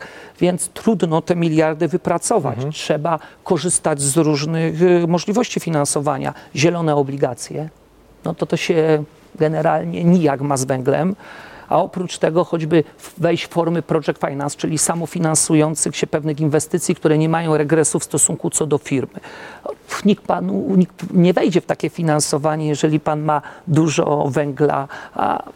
więc 0.41 0.69
trudno 0.69 1.23
te 1.23 1.37
miliardy 1.37 1.89
wypracować. 1.89 2.55
Mhm. 2.55 2.73
Trzeba 2.73 3.19
korzystać 3.45 4.01
z 4.01 4.17
różnych 4.17 4.75
możliwości 5.09 5.61
finansowania. 5.61 6.35
Zielone 6.57 6.97
obligacje, 6.97 7.69
no 8.25 8.35
to 8.35 8.47
to 8.47 8.57
się 8.57 9.05
generalnie 9.35 10.05
nijak 10.05 10.41
ma 10.41 10.57
z 10.57 10.65
węglem, 10.65 11.17
a 11.69 11.79
oprócz 11.79 12.19
tego 12.19 12.45
choćby 12.45 12.85
wejść 13.19 13.47
w 13.47 13.49
formy 13.49 13.83
project 13.83 14.21
finance, 14.27 14.57
czyli 14.57 14.79
samofinansujących 14.79 15.97
się 15.97 16.07
pewnych 16.07 16.41
inwestycji, 16.41 16.95
które 16.95 17.19
nie 17.19 17.29
mają 17.29 17.57
regresu 17.57 17.99
w 17.99 18.05
stosunku 18.05 18.51
co 18.51 18.67
do 18.67 18.79
firmy. 18.79 19.21
Nikt 20.05 20.25
panu 20.25 20.77
nikt 20.77 21.13
nie 21.13 21.33
wejdzie 21.33 21.61
w 21.61 21.67
takie 21.67 21.91
finansowanie, 21.91 22.69
jeżeli 22.69 23.01
pan 23.01 23.23
ma 23.23 23.43
dużo 23.67 24.29
węgla, 24.29 24.89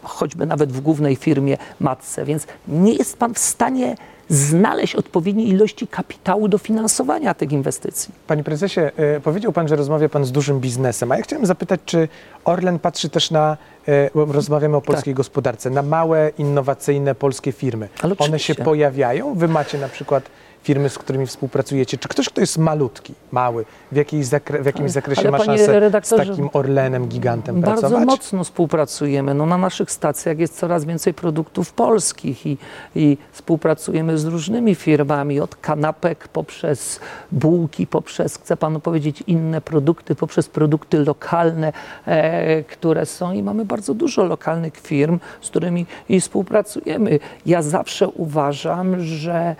choćby 0.03 0.45
nawet 0.45 0.71
w 0.71 0.81
głównej 0.81 1.15
firmie 1.15 1.57
matce, 1.79 2.25
więc 2.25 2.47
nie 2.67 2.93
jest 2.93 3.17
pan 3.17 3.33
w 3.33 3.39
stanie 3.39 3.95
znaleźć 4.29 4.95
odpowiedniej 4.95 5.49
ilości 5.49 5.87
kapitału 5.87 6.47
do 6.47 6.57
finansowania 6.57 7.33
tych 7.33 7.51
inwestycji. 7.51 8.13
Panie 8.27 8.43
prezesie, 8.43 8.81
y, 9.17 9.21
powiedział 9.21 9.51
pan, 9.51 9.67
że 9.67 9.75
rozmawia 9.75 10.09
pan 10.09 10.25
z 10.25 10.31
dużym 10.31 10.59
biznesem, 10.59 11.11
a 11.11 11.17
ja 11.17 11.23
chciałem 11.23 11.45
zapytać, 11.45 11.79
czy 11.85 12.07
Orlen 12.45 12.79
patrzy 12.79 13.09
też 13.09 13.31
na, 13.31 13.57
y, 13.87 14.09
rozmawiamy 14.13 14.77
o 14.77 14.81
polskiej 14.81 15.13
tak. 15.13 15.17
gospodarce, 15.17 15.69
na 15.69 15.81
małe, 15.81 16.31
innowacyjne 16.37 17.15
polskie 17.15 17.51
firmy. 17.51 17.89
One 18.17 18.39
się 18.39 18.55
pojawiają? 18.55 19.33
Wy 19.33 19.47
macie 19.47 19.77
na 19.77 19.89
przykład 19.89 20.23
firmy, 20.67 20.89
z 20.89 20.97
którymi 20.97 21.27
współpracujecie? 21.27 21.97
Czy 21.97 22.07
ktoś, 22.07 22.29
kto 22.29 22.41
jest 22.41 22.57
malutki, 22.57 23.13
mały, 23.31 23.65
w, 23.91 24.23
zakre 24.23 24.63
w 24.63 24.65
jakimś 24.65 24.91
zakresie 24.91 25.21
Ale 25.21 25.31
ma 25.31 25.37
szansę 25.37 25.91
z 26.03 26.09
takim 26.09 26.49
Orlenem, 26.53 27.07
gigantem 27.07 27.61
bardzo 27.61 27.81
pracować? 27.81 27.91
Bardzo 27.91 28.05
mocno 28.05 28.43
współpracujemy. 28.43 29.33
No, 29.33 29.45
na 29.45 29.57
naszych 29.57 29.91
stacjach 29.91 30.39
jest 30.39 30.59
coraz 30.59 30.85
więcej 30.85 31.13
produktów 31.13 31.73
polskich 31.73 32.45
i, 32.45 32.57
i 32.95 33.17
współpracujemy 33.31 34.17
z 34.17 34.25
różnymi 34.25 34.75
firmami, 34.75 35.39
od 35.39 35.55
kanapek 35.55 36.27
poprzez 36.27 36.99
bułki, 37.31 37.87
poprzez, 37.87 38.37
chcę 38.37 38.57
panu 38.57 38.79
powiedzieć, 38.79 39.23
inne 39.27 39.61
produkty, 39.61 40.15
poprzez 40.15 40.49
produkty 40.49 40.99
lokalne, 40.99 41.73
e, 42.05 42.63
które 42.63 43.05
są 43.05 43.31
i 43.31 43.43
mamy 43.43 43.65
bardzo 43.65 43.93
dużo 43.93 44.23
lokalnych 44.23 44.77
firm, 44.77 45.19
z 45.41 45.49
którymi 45.49 45.85
współpracujemy. 46.21 47.19
Ja 47.45 47.61
zawsze 47.61 48.07
uważam, 48.07 49.03
że 49.03 49.55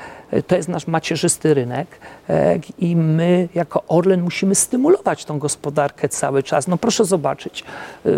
to 0.47 0.55
jest 0.55 0.69
nasz 0.69 0.87
macierzysty 0.87 1.53
rynek 1.53 1.87
e, 2.29 2.59
i 2.79 2.95
my 2.95 3.49
jako 3.55 3.83
Orlen 3.87 4.21
musimy 4.21 4.55
stymulować 4.55 5.25
tą 5.25 5.39
gospodarkę 5.39 6.09
cały 6.09 6.43
czas. 6.43 6.67
No 6.67 6.77
proszę 6.77 7.05
zobaczyć, 7.05 7.63
e, 8.05 8.09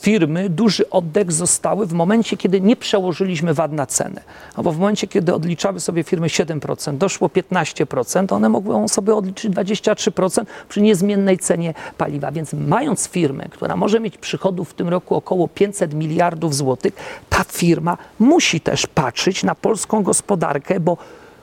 firmy 0.00 0.48
duży 0.48 0.90
oddech 0.90 1.32
zostały 1.32 1.86
w 1.86 1.92
momencie, 1.92 2.36
kiedy 2.36 2.60
nie 2.60 2.76
przełożyliśmy 2.76 3.54
VAT 3.54 3.72
na 3.72 3.86
cenę. 3.86 4.20
No 4.56 4.62
bo 4.62 4.72
w 4.72 4.78
momencie, 4.78 5.06
kiedy 5.06 5.34
odliczamy 5.34 5.80
sobie 5.80 6.02
firmy 6.02 6.26
7%, 6.26 6.98
doszło 6.98 7.28
15%, 7.28 8.32
one 8.32 8.48
mogą 8.48 8.88
sobie 8.88 9.14
odliczyć 9.14 9.52
23% 9.52 10.44
przy 10.68 10.82
niezmiennej 10.82 11.38
cenie 11.38 11.74
paliwa. 11.98 12.32
Więc 12.32 12.52
mając 12.52 13.08
firmę, 13.08 13.44
która 13.50 13.76
może 13.76 14.00
mieć 14.00 14.18
przychodów 14.18 14.70
w 14.70 14.74
tym 14.74 14.88
roku 14.88 15.14
około 15.14 15.48
500 15.48 15.94
miliardów 15.94 16.54
złotych, 16.54 16.94
ta 17.28 17.44
firma 17.44 17.98
musi 18.18 18.60
też 18.60 18.86
patrzeć 18.86 19.44
na 19.44 19.54
polską 19.54 20.02
gospodarkę, 20.02 20.80
bo 20.80 20.96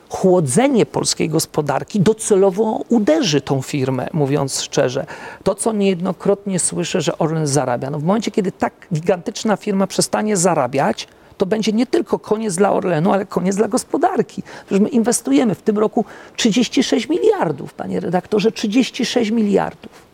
chłodzenie 0.08 0.86
polskiej 0.86 1.28
gospodarki 1.28 2.00
docelowo 2.00 2.80
uderzy 2.88 3.40
tą 3.40 3.62
firmę, 3.62 4.08
mówiąc 4.12 4.60
szczerze. 4.60 5.06
To, 5.42 5.54
co 5.54 5.72
niejednokrotnie 5.72 6.58
słyszę, 6.58 7.00
że 7.00 7.18
Orlen 7.18 7.46
zarabia. 7.46 7.90
No 7.90 7.98
w 7.98 8.04
momencie, 8.04 8.30
kiedy 8.30 8.52
tak 8.52 8.72
gigantyczna 8.94 9.56
firma 9.56 9.86
przestanie 9.86 10.36
zarabiać, 10.36 11.08
to 11.38 11.46
będzie 11.46 11.72
nie 11.72 11.86
tylko 11.86 12.18
koniec 12.18 12.56
dla 12.56 12.72
Orlenu, 12.72 13.12
ale 13.12 13.26
koniec 13.26 13.56
dla 13.56 13.68
gospodarki. 13.68 14.42
Przecież 14.66 14.80
my 14.80 14.88
inwestujemy 14.88 15.54
w 15.54 15.62
tym 15.62 15.78
roku 15.78 16.04
36 16.36 17.08
miliardów, 17.08 17.74
panie 17.74 18.00
redaktorze, 18.00 18.52
36 18.52 19.30
miliardów. 19.30 20.05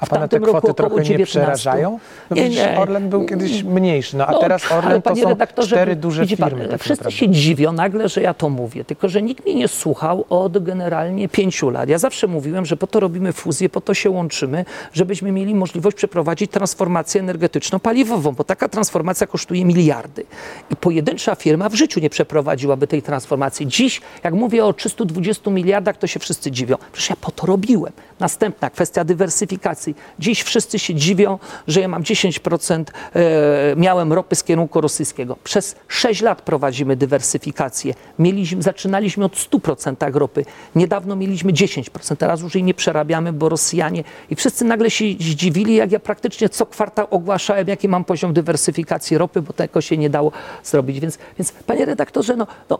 A 0.00 0.06
pana 0.06 0.28
te 0.28 0.40
kwoty 0.40 0.74
trochę 0.74 0.96
nie 0.96 1.02
19. 1.04 1.26
przerażają? 1.26 1.98
No 2.30 2.36
Nie, 2.36 2.48
nie. 2.48 2.78
Orlen 2.78 3.08
był 3.08 3.26
kiedyś 3.26 3.62
mniejszy, 3.62 4.16
no 4.16 4.26
a 4.26 4.32
No, 4.32 4.38
teraz 4.38 4.72
Orlen 4.72 5.02
to 5.02 5.16
są 5.16 5.36
cztery 5.66 5.96
duże 5.96 6.22
widzi 6.22 6.36
pan, 6.36 6.50
firmy. 6.50 6.68
tak 6.68 6.80
wszyscy 6.80 7.04
naprawdę. 7.04 7.16
się 7.18 7.28
dziwią 7.28 7.72
nagle, 7.72 8.08
że 8.08 8.22
ja 8.22 8.34
to 8.34 8.48
mówię, 8.48 8.84
tylko 8.84 9.08
że 9.08 9.22
nikt 9.22 9.44
mnie 9.44 9.54
nie 9.54 9.68
słuchał 9.68 10.24
od 10.30 10.64
generalnie 10.64 11.28
pięciu 11.28 11.70
lat. 11.70 11.88
Ja 11.88 11.98
zawsze 11.98 12.26
mówiłem, 12.26 12.66
że 12.66 12.76
po 12.76 12.86
to 12.86 13.00
robimy 13.00 13.32
fuzję, 13.32 13.68
po 13.68 13.80
to 13.80 13.94
się 13.94 14.10
łączymy, 14.10 14.64
żebyśmy 14.92 15.32
mieli 15.32 15.54
możliwość 15.54 15.96
przeprowadzić 15.96 16.50
transformację 16.50 17.20
energetyczną 17.20 17.78
paliwową, 17.78 18.32
bo 18.32 18.44
taka 18.44 18.68
transformacja 18.68 19.26
kosztuje 19.26 19.64
miliardy. 19.64 20.24
I 20.70 20.76
pojedyncza 20.76 21.34
firma 21.34 21.68
w 21.68 21.74
życiu 21.74 22.00
nie 22.00 22.10
przeprowadziłaby 22.10 22.86
tej 22.86 23.02
transformacji. 23.02 23.66
Dziś, 23.66 24.00
jak 24.24 24.34
mówię 24.34 24.64
o 24.64 24.72
320 24.72 25.50
miliardach, 25.50 25.96
to 25.96 26.06
się 26.06 26.20
wszyscy 26.20 26.50
dziwią. 26.50 26.76
Przecież 26.92 27.10
ja 27.10 27.16
po 27.20 27.30
to 27.30 27.46
robiłem. 27.46 27.92
Następna 28.20 28.70
kwestia 28.70 29.04
dywersyfikacji. 29.04 29.87
Dziś 30.18 30.42
wszyscy 30.42 30.78
się 30.78 30.94
dziwią, 30.94 31.38
że 31.66 31.80
ja 31.80 31.88
mam 31.88 32.02
10% 32.02 32.84
e, 33.14 33.76
miałem 33.76 34.12
ropy 34.12 34.36
z 34.36 34.44
kierunku 34.44 34.80
rosyjskiego. 34.80 35.36
Przez 35.44 35.76
6 35.88 36.22
lat 36.22 36.42
prowadzimy 36.42 36.96
dywersyfikację. 36.96 37.94
Mieliśmy, 38.18 38.62
zaczynaliśmy 38.62 39.24
od 39.24 39.36
100% 39.36 40.14
ropy. 40.14 40.44
Niedawno 40.74 41.16
mieliśmy 41.16 41.52
10%. 41.52 42.16
Teraz 42.16 42.40
już 42.40 42.54
jej 42.54 42.64
nie 42.64 42.74
przerabiamy, 42.74 43.32
bo 43.32 43.48
Rosjanie 43.48 44.04
i 44.30 44.36
wszyscy 44.36 44.64
nagle 44.64 44.90
się 44.90 45.04
zdziwili, 45.20 45.74
jak 45.74 45.92
ja 45.92 46.00
praktycznie 46.00 46.48
co 46.48 46.66
kwartał 46.66 47.06
ogłaszałem, 47.10 47.68
jaki 47.68 47.88
mam 47.88 48.04
poziom 48.04 48.32
dywersyfikacji 48.32 49.18
ropy, 49.18 49.42
bo 49.42 49.52
tego 49.52 49.80
się 49.80 49.96
nie 49.96 50.10
dało 50.10 50.32
zrobić. 50.64 51.00
Więc, 51.00 51.18
więc 51.38 51.52
panie 51.52 51.84
redaktorze, 51.84 52.36
no, 52.36 52.46
no, 52.70 52.78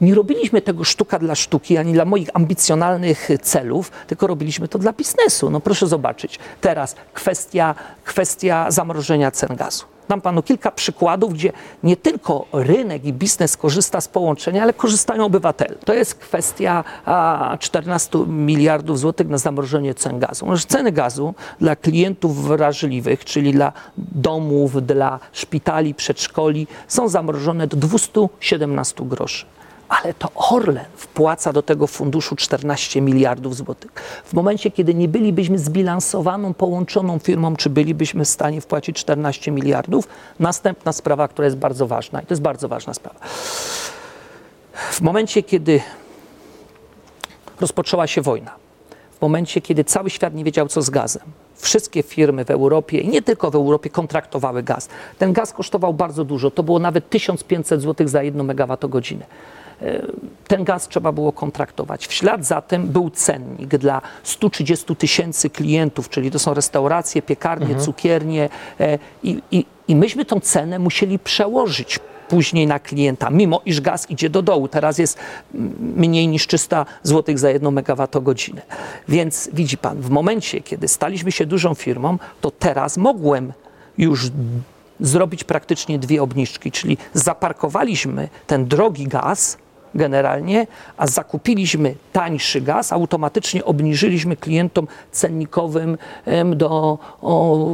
nie 0.00 0.14
robiliśmy 0.14 0.62
tego 0.62 0.84
sztuka 0.84 1.18
dla 1.18 1.34
sztuki, 1.34 1.76
ani 1.76 1.92
dla 1.92 2.04
moich 2.04 2.28
ambicjonalnych 2.34 3.28
celów, 3.42 3.90
tylko 4.06 4.26
robiliśmy 4.26 4.68
to 4.68 4.78
dla 4.78 4.92
biznesu. 4.92 5.50
No 5.50 5.60
proszę 5.60 5.86
zobaczyć. 5.86 6.38
Teraz 6.60 6.96
kwestia, 7.14 7.74
kwestia 8.04 8.70
zamrożenia 8.70 9.30
cen 9.30 9.56
gazu. 9.56 9.84
Dam 10.10 10.20
panu 10.20 10.42
kilka 10.42 10.70
przykładów, 10.70 11.34
gdzie 11.34 11.52
nie 11.82 11.96
tylko 11.96 12.46
rynek 12.52 13.04
i 13.04 13.12
biznes 13.12 13.56
korzysta 13.56 14.00
z 14.00 14.08
połączenia, 14.08 14.62
ale 14.62 14.72
korzystają 14.72 15.24
obywatele. 15.24 15.74
To 15.84 15.94
jest 15.94 16.14
kwestia 16.14 16.84
a, 17.04 17.56
14 17.60 18.18
miliardów 18.26 18.98
złotych 18.98 19.28
na 19.28 19.38
zamrożenie 19.38 19.94
cen 19.94 20.18
gazu. 20.18 20.46
Ceny 20.68 20.92
gazu 20.92 21.34
dla 21.60 21.76
klientów 21.76 22.44
wrażliwych, 22.44 23.24
czyli 23.24 23.52
dla 23.52 23.72
domów, 23.98 24.86
dla 24.86 25.18
szpitali, 25.32 25.94
przedszkoli, 25.94 26.66
są 26.88 27.08
zamrożone 27.08 27.66
do 27.66 27.76
217 27.76 29.04
groszy 29.04 29.46
ale 29.90 30.14
to 30.14 30.28
Orlen 30.34 30.84
wpłaca 30.96 31.52
do 31.52 31.62
tego 31.62 31.86
funduszu 31.86 32.36
14 32.36 33.00
miliardów 33.00 33.56
złotych. 33.56 33.90
W 34.24 34.32
momencie, 34.32 34.70
kiedy 34.70 34.94
nie 34.94 35.08
bylibyśmy 35.08 35.58
zbilansowaną, 35.58 36.54
połączoną 36.54 37.18
firmą, 37.18 37.56
czy 37.56 37.70
bylibyśmy 37.70 38.24
w 38.24 38.28
stanie 38.28 38.60
wpłacić 38.60 38.96
14 38.96 39.50
miliardów? 39.50 40.08
Następna 40.38 40.92
sprawa, 40.92 41.28
która 41.28 41.44
jest 41.44 41.56
bardzo 41.56 41.86
ważna, 41.86 42.22
i 42.22 42.26
to 42.26 42.34
jest 42.34 42.42
bardzo 42.42 42.68
ważna 42.68 42.94
sprawa. 42.94 43.18
W 44.90 45.00
momencie, 45.00 45.42
kiedy 45.42 45.80
rozpoczęła 47.60 48.06
się 48.06 48.22
wojna, 48.22 48.54
w 49.18 49.20
momencie, 49.20 49.60
kiedy 49.60 49.84
cały 49.84 50.10
świat 50.10 50.34
nie 50.34 50.44
wiedział, 50.44 50.68
co 50.68 50.82
z 50.82 50.90
gazem, 50.90 51.22
wszystkie 51.54 52.02
firmy 52.02 52.44
w 52.44 52.50
Europie 52.50 52.98
i 52.98 53.08
nie 53.08 53.22
tylko 53.22 53.50
w 53.50 53.54
Europie 53.54 53.90
kontraktowały 53.90 54.62
gaz. 54.62 54.88
Ten 55.18 55.32
gaz 55.32 55.52
kosztował 55.52 55.94
bardzo 55.94 56.24
dużo, 56.24 56.50
to 56.50 56.62
było 56.62 56.78
nawet 56.78 57.10
1500 57.10 57.82
zł 57.82 58.08
za 58.08 58.22
1 58.22 58.46
megawattogodzinę 58.46 59.26
ten 60.48 60.64
gaz 60.64 60.88
trzeba 60.88 61.12
było 61.12 61.32
kontraktować. 61.32 62.06
W 62.06 62.12
ślad 62.12 62.46
za 62.46 62.62
tym 62.62 62.88
był 62.88 63.10
cennik 63.10 63.76
dla 63.76 64.02
130 64.22 64.96
tysięcy 64.96 65.50
klientów, 65.50 66.08
czyli 66.08 66.30
to 66.30 66.38
są 66.38 66.54
restauracje, 66.54 67.22
piekarnie, 67.22 67.76
cukiernie 67.76 68.48
e, 68.80 68.98
i, 69.22 69.42
i, 69.50 69.66
i 69.88 69.96
myśmy 69.96 70.24
tą 70.24 70.40
cenę 70.40 70.78
musieli 70.78 71.18
przełożyć 71.18 72.00
później 72.28 72.66
na 72.66 72.78
klienta, 72.78 73.30
mimo 73.30 73.60
iż 73.64 73.80
gaz 73.80 74.10
idzie 74.10 74.30
do 74.30 74.42
dołu. 74.42 74.68
Teraz 74.68 74.98
jest 74.98 75.18
mniej 75.80 76.28
niż 76.28 76.46
300 76.46 76.86
zł 77.02 77.38
za 77.38 77.50
1 77.50 77.74
megawattogodzinę. 77.74 78.62
Więc 79.08 79.50
widzi 79.52 79.78
pan, 79.78 80.00
w 80.00 80.10
momencie, 80.10 80.60
kiedy 80.60 80.88
staliśmy 80.88 81.32
się 81.32 81.46
dużą 81.46 81.74
firmą, 81.74 82.18
to 82.40 82.50
teraz 82.50 82.96
mogłem 82.96 83.52
już 83.98 84.30
zrobić 85.00 85.44
praktycznie 85.44 85.98
dwie 85.98 86.22
obniżki, 86.22 86.72
czyli 86.72 86.98
zaparkowaliśmy 87.14 88.28
ten 88.46 88.66
drogi 88.66 89.06
gaz 89.06 89.58
generalnie, 89.94 90.66
a 90.96 91.06
zakupiliśmy 91.06 91.94
tańszy 92.12 92.60
gaz, 92.60 92.92
automatycznie 92.92 93.64
obniżyliśmy 93.64 94.36
klientom 94.36 94.86
cennikowym 95.12 95.98
do 96.56 96.98
o, 97.22 97.66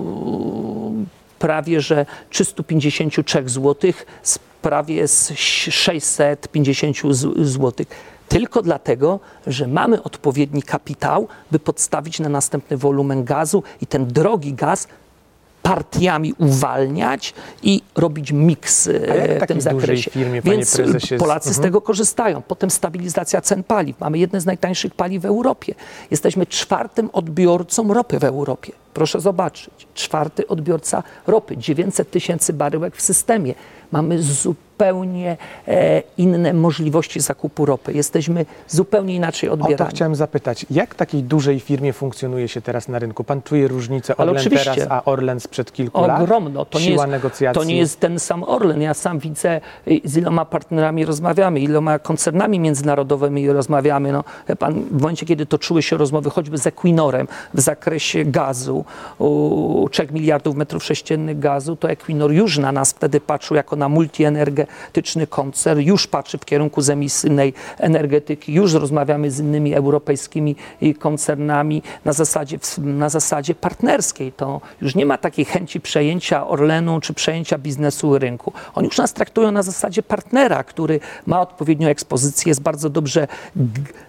prawie 1.38 1.80
że 1.80 2.06
353 2.30 3.42
zł 3.46 3.92
z 4.22 4.38
prawie 4.62 5.08
z 5.08 5.32
650 5.38 6.96
zł. 7.36 7.86
Tylko 8.28 8.62
dlatego, 8.62 9.20
że 9.46 9.66
mamy 9.66 10.02
odpowiedni 10.02 10.62
kapitał, 10.62 11.28
by 11.50 11.58
podstawić 11.58 12.20
na 12.20 12.28
następny 12.28 12.76
wolumen 12.76 13.24
gazu 13.24 13.62
i 13.82 13.86
ten 13.86 14.06
drogi 14.06 14.54
gaz 14.54 14.88
partiami 15.68 16.32
uwalniać 16.38 17.34
i 17.62 17.82
robić 17.96 18.32
miks 18.32 18.86
e, 18.86 18.90
w 18.92 19.40
takiej 19.40 19.46
tym 19.46 19.60
zakresie. 19.60 20.10
firmie, 20.10 20.42
Więc 20.42 20.80
Polacy 21.18 21.48
z 21.48 21.52
Mhm. 21.52 21.62
tego 21.68 21.80
korzystają. 21.80 22.42
Potem 22.42 22.70
stabilizacja 22.70 23.40
cen 23.40 23.62
paliw. 23.64 24.00
Mamy 24.00 24.18
jedne 24.18 24.40
z 24.40 24.46
najtańszych 24.46 24.94
paliw 24.94 25.22
w 25.22 25.26
Europie. 25.26 25.74
Jesteśmy 26.10 26.46
czwartym 26.46 27.10
odbiorcą 27.12 27.94
ropy 27.94 28.18
w 28.18 28.24
Europie. 28.24 28.72
Proszę 28.94 29.20
zobaczyć. 29.20 29.70
Czwarty 29.94 30.46
odbiorca 30.46 31.02
ropy. 31.26 31.56
900 31.56 32.10
tysięcy 32.10 32.52
baryłek 32.52 32.96
w 32.96 33.02
systemie. 33.02 33.54
Mamy 33.92 34.22
zupełnie 34.22 34.65
e, 34.80 36.02
inne 36.18 36.52
możliwości 36.52 37.20
zakupu 37.20 37.66
ropy. 37.66 37.92
Jesteśmy 37.92 38.46
zupełnie 38.68 39.14
inaczej 39.14 39.50
O 39.50 39.56
to 39.56 39.62
odbierani. 39.62 39.90
chciałem 39.90 40.14
zapytać, 40.14 40.66
jak 40.70 40.94
takiej 40.94 41.22
dużej 41.22 41.60
firmie 41.60 41.92
funkcjonuje 41.92 42.48
się 42.48 42.60
teraz 42.60 42.88
na 42.88 42.98
rynku? 42.98 43.24
Pan 43.24 43.42
czuje 43.42 43.68
różnicę 43.68 44.16
Orlen 44.16 44.50
teraz, 44.50 44.78
a 44.88 45.04
Orlen 45.04 45.40
sprzed 45.40 45.72
kilku 45.72 46.06
lat? 46.06 46.22
Ogromno. 46.22 46.64
To 46.64 46.78
nie, 46.78 46.84
Siła 46.84 47.02
jest, 47.02 47.10
negocjacji. 47.10 47.60
to 47.62 47.64
nie 47.64 47.76
jest 47.76 48.00
ten 48.00 48.18
sam 48.18 48.44
Orlen. 48.44 48.82
Ja 48.82 48.94
sam 48.94 49.18
widzę, 49.18 49.60
y, 49.88 50.00
z 50.04 50.16
iloma 50.16 50.44
partnerami 50.44 51.04
rozmawiamy, 51.04 51.60
iloma 51.60 51.98
koncernami 51.98 52.60
międzynarodowymi 52.60 53.48
rozmawiamy. 53.52 54.12
No, 54.12 54.24
wie 54.48 54.56
pan, 54.56 54.74
w 54.74 55.00
momencie, 55.02 55.26
kiedy 55.26 55.46
toczyły 55.46 55.82
się 55.82 55.96
rozmowy 55.96 56.30
choćby 56.30 56.58
z 56.58 56.66
Equinorem 56.66 57.28
w 57.54 57.60
zakresie 57.60 58.24
gazu, 58.24 58.84
u 59.18 59.88
3 59.92 60.08
miliardów 60.10 60.56
metrów 60.56 60.84
sześciennych 60.84 61.38
gazu, 61.38 61.76
to 61.76 61.90
Equinor 61.90 62.32
już 62.32 62.58
na 62.58 62.72
nas 62.72 62.90
wtedy 62.92 63.20
patrzył 63.20 63.56
jako 63.56 63.76
na 63.76 63.88
multienergetyczny 64.66 65.26
koncern, 65.26 65.80
już 65.80 66.06
patrzy 66.06 66.38
w 66.38 66.44
kierunku 66.44 66.80
zemisyjnej 66.80 67.54
energetyki, 67.78 68.54
już 68.54 68.74
rozmawiamy 68.74 69.30
z 69.30 69.40
innymi 69.40 69.74
europejskimi 69.74 70.56
y, 70.82 70.94
koncernami 70.94 71.82
na 72.04 72.12
zasadzie, 72.12 72.58
na 72.78 73.08
zasadzie 73.08 73.54
partnerskiej. 73.54 74.32
To 74.32 74.60
już 74.80 74.94
nie 74.94 75.06
ma 75.06 75.18
takiej 75.18 75.44
chęci 75.44 75.80
przejęcia 75.80 76.46
Orlenu 76.46 77.00
czy 77.00 77.14
przejęcia 77.14 77.58
biznesu 77.58 78.18
rynku. 78.18 78.52
Oni 78.74 78.86
już 78.86 78.98
nas 78.98 79.12
traktują 79.12 79.52
na 79.52 79.62
zasadzie 79.62 80.02
partnera, 80.02 80.64
który 80.64 81.00
ma 81.26 81.40
odpowiednią 81.40 81.88
ekspozycję, 81.88 82.50
jest 82.50 82.62
bardzo 82.62 82.90
dobrze 82.90 83.28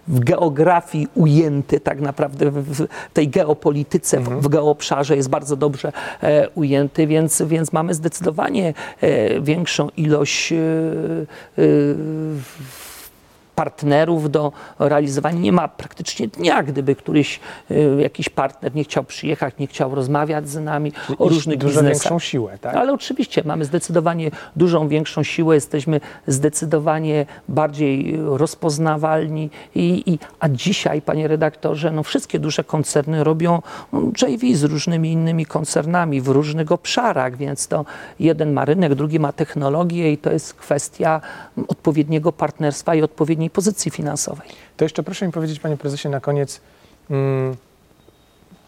w 0.07 0.19
geografii 0.19 1.07
ujęty 1.15 1.79
tak 1.79 2.01
naprawdę 2.01 2.51
w, 2.51 2.87
tej 3.13 3.27
geopolityce, 3.27 4.19
w, 4.19 4.29
w 4.41 4.47
geoobszarze 4.47 5.15
jest 5.15 5.29
bardzo 5.29 5.55
dobrze 5.55 5.91
e, 6.23 6.49
ujęty, 6.49 7.07
więc, 7.07 7.41
więc 7.41 7.73
mamy 7.73 7.93
zdecydowanie 7.93 8.73
e, 9.01 9.41
większą 9.41 9.89
ilość 9.97 10.46
e, 10.55 11.27
e, 11.57 11.95
partnerów 13.57 14.31
do 14.31 14.51
realizowania. 14.79 15.39
Nie 15.39 15.51
ma 15.51 15.67
praktycznie 15.67 16.27
dnia, 16.27 16.63
gdyby 16.63 16.95
któryś 16.95 17.39
y, 17.71 17.97
jakiś 18.01 18.29
partner 18.29 18.75
nie 18.75 18.83
chciał 18.83 19.03
przyjechać, 19.03 19.53
nie 19.59 19.67
chciał 19.67 19.95
rozmawiać 19.95 20.49
z 20.49 20.55
nami 20.55 20.91
o 21.09 21.25
Iść 21.25 21.33
różnych 21.33 21.57
dużo 21.57 21.81
biznesach. 21.81 22.03
większą 22.03 22.19
siłę, 22.19 22.57
tak? 22.61 22.75
Ale 22.75 22.93
oczywiście 22.93 23.41
mamy 23.45 23.65
zdecydowanie 23.65 24.31
dużą, 24.55 24.87
większą 24.87 25.23
siłę, 25.23 25.55
jesteśmy 25.55 26.01
zdecydowanie 26.27 27.25
bardziej 27.49 28.15
y, 28.15 28.37
rozpoznawalni. 28.37 29.49
I, 29.75 30.03
i, 30.11 30.19
a 30.39 30.49
dzisiaj, 30.49 31.01
panie 31.01 31.27
redaktorze, 31.27 31.91
no 31.91 32.03
wszystkie 32.03 32.39
duże 32.39 32.63
koncerny 32.63 33.23
robią 33.23 33.61
mm, 33.93 34.11
JV 34.21 34.55
z 34.57 34.63
różnymi 34.63 35.11
innymi 35.11 35.45
koncernami 35.45 36.21
w 36.21 36.27
różnych 36.27 36.71
obszarach, 36.71 37.37
więc 37.37 37.67
to 37.67 37.85
jeden 38.19 38.53
ma 38.53 38.65
rynek, 38.65 38.95
drugi 38.95 39.19
ma 39.19 39.31
technologię 39.31 40.11
i 40.11 40.17
to 40.17 40.31
jest 40.31 40.53
kwestia 40.53 41.21
odpowiedniego 41.67 42.31
partnerstwa 42.31 42.95
i 42.95 43.01
odpowiedniej 43.01 43.46
pozycji 43.49 43.91
finansowej. 43.91 44.47
To 44.77 44.85
jeszcze 44.85 45.03
proszę 45.03 45.25
mi 45.25 45.31
powiedzieć, 45.31 45.59
panie 45.59 45.77
prezesie, 45.77 46.09
na 46.09 46.19
koniec, 46.19 46.61
mm, 47.09 47.55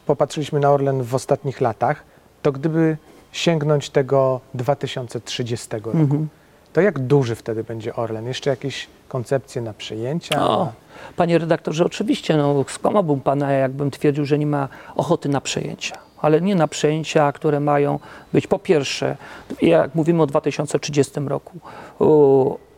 popatrzyliśmy 0.06 0.60
na 0.60 0.72
Orlen 0.72 1.04
w 1.04 1.16
ostatnich 1.16 1.62
latach, 1.62 2.04
to 2.42 2.52
gdyby 2.52 2.98
sięgnąć 3.32 3.90
tego 3.90 4.42
2030 4.54 5.68
roku, 5.76 5.90
Mhm. 5.98 6.28
to 6.74 6.82
jak 6.82 7.00
duży 7.00 7.36
wtedy 7.36 7.64
będzie 7.64 7.96
Orlen? 7.96 8.26
Jeszcze 8.28 8.50
jakieś 8.50 8.88
koncepcje 9.08 9.62
na 9.62 9.74
przejęcia? 9.74 10.48
O, 10.48 10.72
panie 11.16 11.38
redaktorze, 11.38 11.86
oczywiście, 11.86 12.38
no, 12.38 12.66
skłamałbym 12.68 13.20
pana, 13.22 13.52
jakbym 13.52 13.92
twierdził, 13.92 14.26
że 14.26 14.38
nie 14.40 14.48
ma 14.48 14.68
ochoty 14.96 15.30
na 15.30 15.42
przejęcia. 15.42 15.96
ale 16.22 16.42
nie 16.42 16.56
na 16.56 16.68
przejęcia, 16.68 17.32
które 17.32 17.60
mają 17.60 18.00
być 18.34 18.48
po 18.48 18.60
pierwsze, 18.60 19.18
jak 19.62 19.96
mówimy 19.96 20.24
o 20.24 20.26
2030 20.28 21.20
roku, 21.28 21.60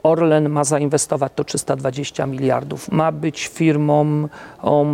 Orlen 0.04 0.50
ma 0.50 0.64
zainwestować 0.64 1.32
to 1.36 1.44
320 1.44 2.26
miliardów, 2.26 2.92
ma 2.92 3.12
być 3.12 3.48
firmą 3.48 4.28
o, 4.62 4.86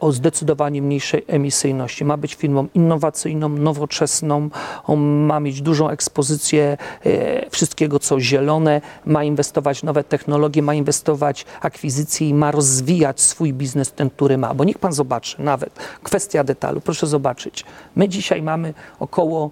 o 0.00 0.12
zdecydowanie 0.12 0.82
mniejszej 0.82 1.24
emisyjności, 1.28 2.04
ma 2.04 2.16
być 2.16 2.34
firmą 2.34 2.66
innowacyjną, 2.74 3.48
nowoczesną, 3.48 4.48
on 4.86 5.00
ma 5.00 5.40
mieć 5.40 5.62
dużą 5.62 5.88
ekspozycję 5.88 6.76
e, 7.06 7.50
wszystkiego, 7.50 7.98
co 7.98 8.20
zielone, 8.20 8.80
ma 9.06 9.24
inwestować 9.24 9.80
w 9.80 9.82
nowe 9.82 10.04
technologie, 10.04 10.62
ma 10.62 10.74
inwestować 10.74 11.44
akwizycje 11.60 12.28
i 12.28 12.34
ma 12.34 12.50
rozwijać 12.50 13.20
swój 13.20 13.52
biznes, 13.52 13.92
ten, 13.92 14.10
który 14.10 14.38
ma. 14.38 14.54
Bo 14.54 14.64
niech 14.64 14.78
pan 14.78 14.92
zobaczy, 14.92 15.42
nawet. 15.42 15.78
Kwestia 16.02 16.44
detalu, 16.44 16.80
proszę 16.80 17.06
zobaczyć, 17.06 17.64
my 17.96 18.08
dzisiaj 18.08 18.42
mamy 18.42 18.74
około 19.00 19.50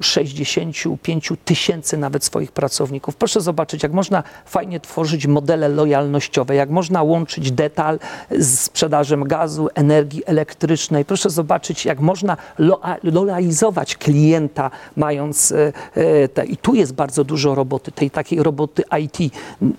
65 0.00 1.32
tysięcy 1.44 1.96
nawet 1.96 2.24
swoich 2.24 2.52
pracowników. 2.52 3.16
Proszę 3.16 3.40
zobaczyć, 3.40 3.82
jak 3.82 3.92
można 3.92 4.22
fajnie 4.46 4.80
tworzyć 4.80 5.26
modele 5.26 5.68
lojalnościowe, 5.68 6.54
jak 6.54 6.70
można 6.70 7.02
łączyć 7.02 7.52
detal 7.52 7.98
z 8.30 8.58
sprzedażą 8.58 9.24
gazu, 9.24 9.68
energii 9.74 10.22
elektrycznej. 10.26 11.04
Proszę 11.04 11.30
zobaczyć, 11.30 11.84
jak 11.84 12.00
można 12.00 12.36
lo 12.58 12.80
lojalizować 13.02 13.96
klienta, 13.96 14.70
mając 14.96 15.52
e, 15.52 15.72
e, 15.94 16.28
te. 16.28 16.44
I 16.46 16.56
tu 16.56 16.74
jest 16.74 16.94
bardzo 16.94 17.24
dużo 17.24 17.54
roboty, 17.54 17.92
tej 17.92 18.10
takiej 18.10 18.42
roboty 18.42 18.82
IT, 19.00 19.34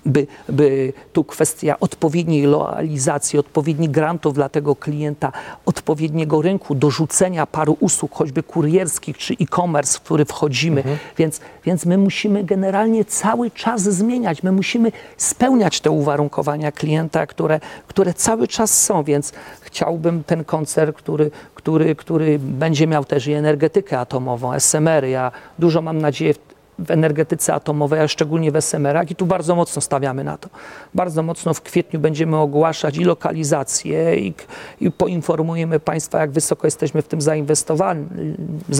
by, 0.06 0.26
by 0.48 0.92
tu 1.12 1.24
kwestia 1.24 1.80
odpowiedniej 1.80 2.42
loalizacji, 2.46 3.38
odpowiednich 3.38 3.90
grantów 3.90 4.34
dla 4.34 4.48
tego 4.48 4.76
klienta, 4.76 5.32
odpowiedniego 5.66 6.42
rynku, 6.42 6.74
dorzucenia 6.74 7.46
paru 7.46 7.76
usług, 7.80 8.14
choćby 8.14 8.42
kurierskich 8.42 9.18
czy 9.18 9.34
e-commerce, 9.40 9.95
w 9.96 10.00
który 10.00 10.24
wchodzimy. 10.24 10.82
Więc, 11.18 11.40
więc 11.64 11.86
my 11.86 11.98
musimy 11.98 12.44
generalnie 12.44 13.04
cały 13.04 13.50
czas 13.50 13.82
zmieniać. 13.82 14.42
My 14.42 14.52
musimy 14.52 14.92
spełniać 15.16 15.80
te 15.80 15.90
uwarunkowania 15.90 16.72
klienta, 16.72 17.26
które, 17.26 17.60
które 17.88 18.14
cały 18.14 18.48
czas 18.48 18.84
są. 18.84 19.02
Więc 19.02 19.32
chciałbym 19.60 20.24
ten 20.24 20.44
koncert, 20.44 20.96
który, 20.96 21.30
który, 21.54 21.94
który 21.94 22.38
będzie 22.38 22.86
miał 22.86 23.04
też 23.04 23.26
i 23.26 23.32
energetykę 23.32 23.98
atomową, 23.98 24.52
SMR. 24.52 25.04
Ja 25.04 25.32
dużo 25.58 25.82
mam 25.82 25.98
nadzieję 25.98 26.34
w, 26.34 26.38
w 26.78 26.90
energetyce 26.90 27.54
atomowej, 27.54 28.00
a 28.00 28.08
szczególnie 28.08 28.52
w 28.52 28.56
SMR-ach 28.56 29.10
i 29.10 29.14
tu 29.14 29.26
bardzo 29.26 29.54
mocno 29.54 29.82
stawiamy 29.82 30.24
na 30.24 30.38
to. 30.38 30.48
Bardzo 30.94 31.22
mocno 31.22 31.54
w 31.54 31.60
kwietniu 31.60 32.00
będziemy 32.00 32.36
ogłaszać 32.36 32.96
i 32.96 33.04
lokalizację 33.04 34.16
i, 34.16 34.34
i 34.80 34.90
poinformujemy 34.90 35.80
Państwa, 35.80 36.20
jak 36.20 36.30
wysoko 36.30 36.66
jesteśmy 36.66 37.02
w 37.02 37.08
tym 37.08 37.20
zainwestowani, 37.20 38.06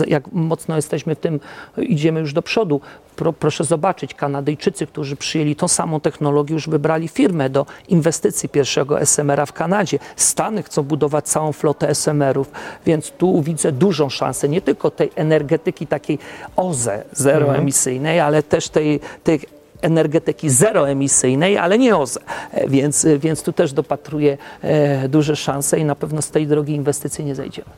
jak 0.07 0.31
mocno 0.31 0.75
jesteśmy 0.75 1.15
w 1.15 1.19
tym, 1.19 1.39
idziemy 1.77 2.19
już 2.19 2.33
do 2.33 2.41
przodu. 2.41 2.81
Pro, 3.15 3.33
proszę 3.33 3.63
zobaczyć, 3.63 4.13
Kanadyjczycy, 4.13 4.87
którzy 4.87 5.15
przyjęli 5.15 5.55
tą 5.55 5.67
samą 5.67 5.99
technologię, 5.99 6.53
już 6.53 6.69
wybrali 6.69 7.07
firmę 7.07 7.49
do 7.49 7.65
inwestycji 7.87 8.49
pierwszego 8.49 9.01
SMR-a 9.01 9.45
w 9.45 9.53
Kanadzie. 9.53 9.99
Stany 10.15 10.63
chcą 10.63 10.83
budować 10.83 11.25
całą 11.25 11.51
flotę 11.51 11.89
SMR-ów, 11.89 12.51
więc 12.85 13.11
tu 13.11 13.41
widzę 13.41 13.71
dużą 13.71 14.09
szansę, 14.09 14.49
nie 14.49 14.61
tylko 14.61 14.91
tej 14.91 15.11
energetyki 15.15 15.87
takiej 15.87 16.19
OZE, 16.55 17.03
zeroemisyjnej, 17.11 17.86
ale 18.23 18.43
też 18.43 18.69
tej, 18.69 18.99
tej 19.23 19.39
energetyki 19.81 20.49
zeroemisyjnej, 20.49 21.57
ale 21.57 21.77
nie 21.77 21.97
OZE. 21.97 22.19
Więc, 22.67 23.07
więc 23.19 23.43
tu 23.43 23.53
też 23.53 23.73
dopatruję 23.73 24.37
e, 24.61 25.09
duże 25.09 25.35
szanse 25.35 25.79
i 25.79 25.85
na 25.85 25.95
pewno 25.95 26.21
z 26.21 26.31
tej 26.31 26.47
drogi 26.47 26.73
inwestycji 26.73 27.25
nie 27.25 27.35
zejdziemy. 27.35 27.69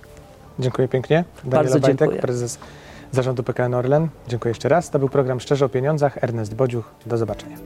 Dziękuję 0.60 0.88
pięknie. 0.88 1.24
Daniela 1.44 1.58
Bardzo 1.58 1.80
Bajtek, 1.80 2.00
dziękuję. 2.00 2.22
prezes 2.22 2.60
zarządu 3.12 3.44
PKN 3.44 3.74
Orlen. 3.74 4.08
Dziękuję 4.28 4.50
jeszcze 4.50 4.70
raz. 4.70 4.90
To 4.90 5.00
był 5.00 5.10
program 5.10 5.40
Szczerze 5.40 5.66
o 5.66 5.70
Pieniądzach. 5.70 6.24
Ernest 6.24 6.56
Bodziuch. 6.56 6.92
Do 7.06 7.18
zobaczenia. 7.18 7.58